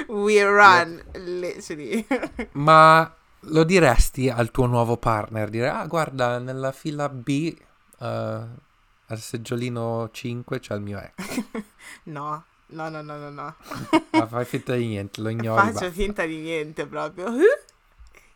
[0.07, 2.05] We run, literally.
[2.53, 3.13] Ma
[3.45, 5.49] lo diresti al tuo nuovo partner?
[5.49, 7.55] Dire, ah guarda, nella fila B,
[7.99, 11.43] uh, al seggiolino 5 c'è il mio ex.
[12.03, 13.55] no, no, no, no, no, no.
[14.11, 15.59] Ma fai finta di niente, lo ignori.
[15.59, 15.91] Faccio basta.
[15.91, 17.33] finta di niente proprio.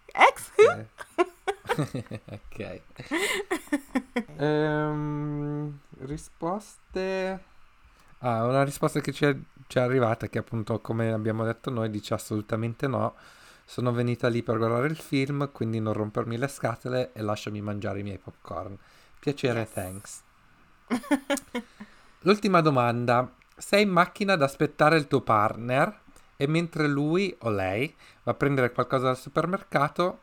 [0.06, 0.52] Ex?
[0.56, 0.88] Eh.
[2.32, 2.82] ok.
[4.38, 7.54] um, risposte...
[8.20, 9.36] Ah, una risposta che ci è,
[9.68, 13.16] ci è arrivata che appunto, come abbiamo detto noi, dice assolutamente no.
[13.66, 18.00] Sono venuta lì per guardare il film, quindi non rompermi le scatole e lasciami mangiare
[18.00, 18.78] i miei popcorn.
[19.20, 19.72] Piacere, yes.
[19.72, 20.22] thanks.
[22.22, 23.34] L'ultima domanda.
[23.58, 26.02] Sei in macchina ad aspettare il tuo partner
[26.38, 27.94] e mentre lui o lei
[28.24, 30.20] va a prendere qualcosa dal supermercato,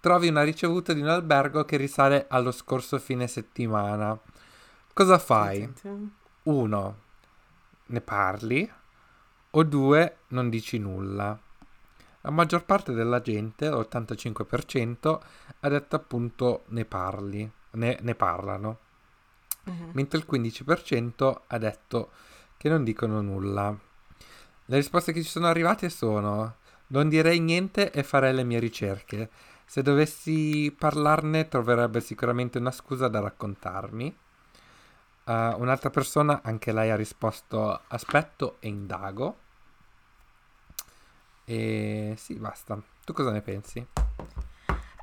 [0.00, 4.16] trovi una ricevuta di un albergo che risale allo scorso fine settimana.
[4.92, 5.72] Cosa fai?
[6.44, 6.96] Uno,
[7.86, 8.70] ne parli
[9.50, 11.38] o due, non dici nulla.
[12.20, 15.20] La maggior parte della gente, l'85%,
[15.60, 18.78] ha detto appunto ne parli, ne, ne parlano.
[19.64, 19.90] Uh-huh.
[19.92, 22.10] Mentre il 15% ha detto
[22.56, 23.76] che non dicono nulla.
[24.68, 26.56] Le risposte che ci sono arrivate sono
[26.88, 29.30] non direi niente e farei le mie ricerche.
[29.64, 34.16] Se dovessi parlarne troverebbe sicuramente una scusa da raccontarmi.
[35.26, 39.36] Uh, un'altra persona, anche lei ha risposto aspetto e indago.
[41.44, 42.80] E sì, basta.
[43.04, 43.84] Tu cosa ne pensi?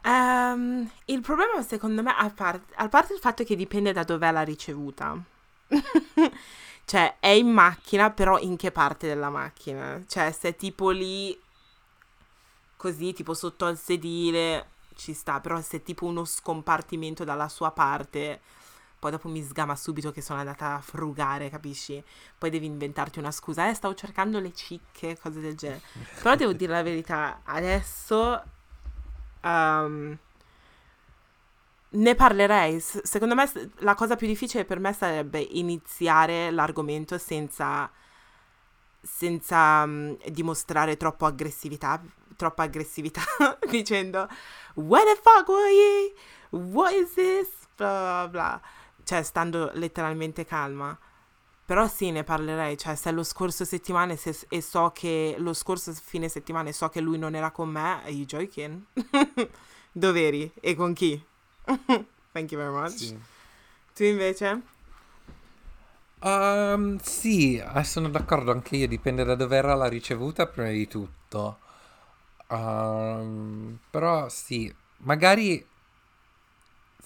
[0.06, 4.32] Um, il problema secondo me, a, par- a parte il fatto che dipende da dov'è
[4.32, 5.22] la ricevuta.
[6.86, 10.02] Cioè, è in macchina, però in che parte della macchina?
[10.06, 11.38] Cioè, se è tipo lì,
[12.76, 17.72] così, tipo sotto al sedile, ci sta, però se è tipo uno scompartimento dalla sua
[17.72, 18.42] parte,
[19.04, 22.02] poi dopo mi sgama subito che sono andata a frugare, capisci?
[22.38, 25.82] Poi devi inventarti una scusa, eh, stavo cercando le cicche, cose del genere.
[26.22, 28.42] Però devo dire la verità, adesso
[29.42, 30.18] um,
[31.90, 32.80] ne parlerei.
[32.80, 33.44] S- secondo me
[33.80, 37.92] la cosa più difficile per me sarebbe iniziare l'argomento senza,
[39.02, 42.02] senza um, dimostrare troppo aggressività,
[42.38, 43.22] troppa aggressività,
[43.70, 44.30] dicendo
[44.76, 46.72] What the fuck were you?
[46.72, 47.50] What is this?
[47.76, 48.62] Bla bla bla.
[49.04, 50.98] Cioè, stando letteralmente calma.
[51.66, 55.94] Però sì, ne parlerei, cioè se lo scorso settimana se- e so che lo scorso
[55.94, 58.82] fine settimana e so che lui non era con me, you joking?
[59.92, 60.52] Dov'eri?
[60.60, 61.24] E con chi?
[62.34, 62.98] Thank you very much.
[62.98, 63.18] Sì.
[63.96, 64.62] Tu invece?
[66.20, 70.88] Um, sì, eh, sono d'accordo anche io, dipende da dove era la ricevuta prima di
[70.88, 71.60] tutto.
[72.48, 75.66] Um, però sì, magari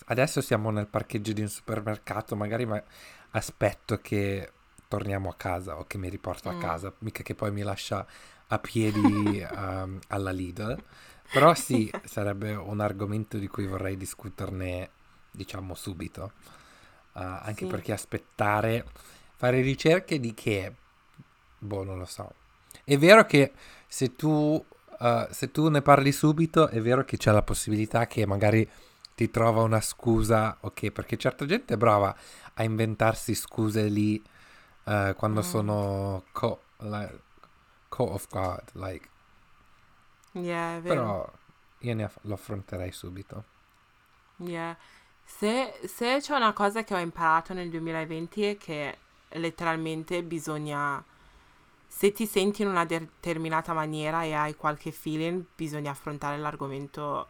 [0.08, 2.84] adesso siamo nel parcheggio di un supermercato, magari ma-
[3.32, 4.52] aspetto che
[4.88, 6.60] torniamo a casa o che mi riporto a Mm.
[6.60, 8.06] casa, mica che poi mi lascia
[8.48, 10.82] a piedi um, alla Lidl.
[11.30, 14.90] Però sì, sarebbe un argomento di cui vorrei discuterne,
[15.32, 16.32] diciamo, subito.
[17.14, 17.68] Uh, anche Sì.
[17.68, 18.86] perché aspettare,
[19.36, 20.74] fare ricerche di che,
[21.60, 22.34] boh, non lo so.
[22.84, 23.54] È vero che
[23.88, 24.64] se tu,
[25.00, 28.68] uh, se tu ne parli subito, è vero che c'è la possibilità che magari
[29.18, 32.16] ti trova una scusa, ok, perché certa gente è brava
[32.56, 34.24] a inventarsi scuse lì
[34.86, 35.44] uh, quando Mm.
[35.44, 37.24] sono co- like,
[37.90, 39.10] caught off guard, like.
[40.34, 40.82] Yeah.
[40.86, 41.32] Però
[41.80, 43.46] io ne aff- lo affronterei subito.
[44.40, 44.78] Yeah.
[45.24, 48.98] Se, se c'è una cosa che ho imparato nel 2020 è che
[49.30, 51.04] letteralmente bisogna,
[51.88, 57.30] se ti senti in una determinata maniera e hai qualche feeling, bisogna affrontare l'argomento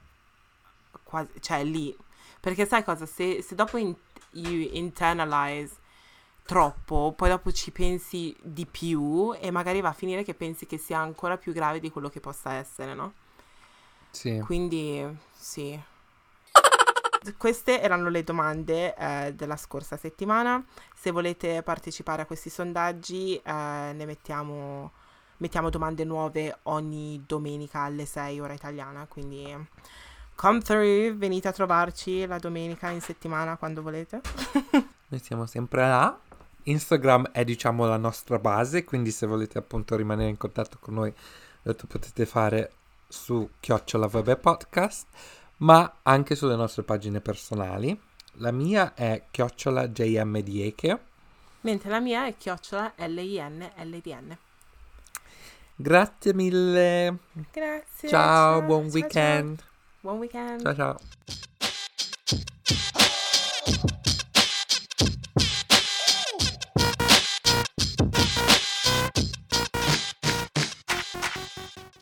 [1.08, 1.96] quasi, cioè lì.
[2.40, 3.06] Perché sai cosa?
[3.06, 3.96] Se, se dopo in-
[4.32, 5.76] you internalize
[6.44, 10.78] troppo, poi dopo ci pensi di più e magari va a finire che pensi che
[10.78, 13.14] sia ancora più grave di quello che possa essere, no?
[14.12, 14.40] Sì.
[14.40, 15.80] Quindi sì.
[17.38, 20.64] Queste erano le domande eh, della scorsa settimana.
[20.96, 23.42] Se volete partecipare a questi sondaggi, eh,
[23.94, 24.92] ne mettiamo,
[25.38, 29.06] mettiamo domande nuove ogni domenica alle 6 ora italiana.
[29.08, 29.54] Quindi
[30.38, 34.22] come through, venite a trovarci la domenica in settimana quando volete.
[35.10, 36.18] Noi siamo sempre là.
[36.64, 41.14] Instagram è diciamo la nostra base, quindi se volete appunto rimanere in contatto con noi
[41.64, 42.72] lo potete fare
[43.08, 45.08] su Chiocciola Vabbè Podcast,
[45.58, 47.98] ma anche sulle nostre pagine personali.
[48.40, 51.00] La mia è Chiocciola JM Dieke.
[51.62, 54.38] Mentre la mia è chiocciola L-I-N-L-D-N.
[55.76, 57.18] Grazie mille.
[57.52, 58.10] Grazie.
[58.10, 59.58] Ciao, buon ciao, weekend.
[59.58, 59.67] ciao.
[60.04, 60.62] Buon weekend.
[60.62, 60.74] ciao.
[60.74, 60.98] ciao.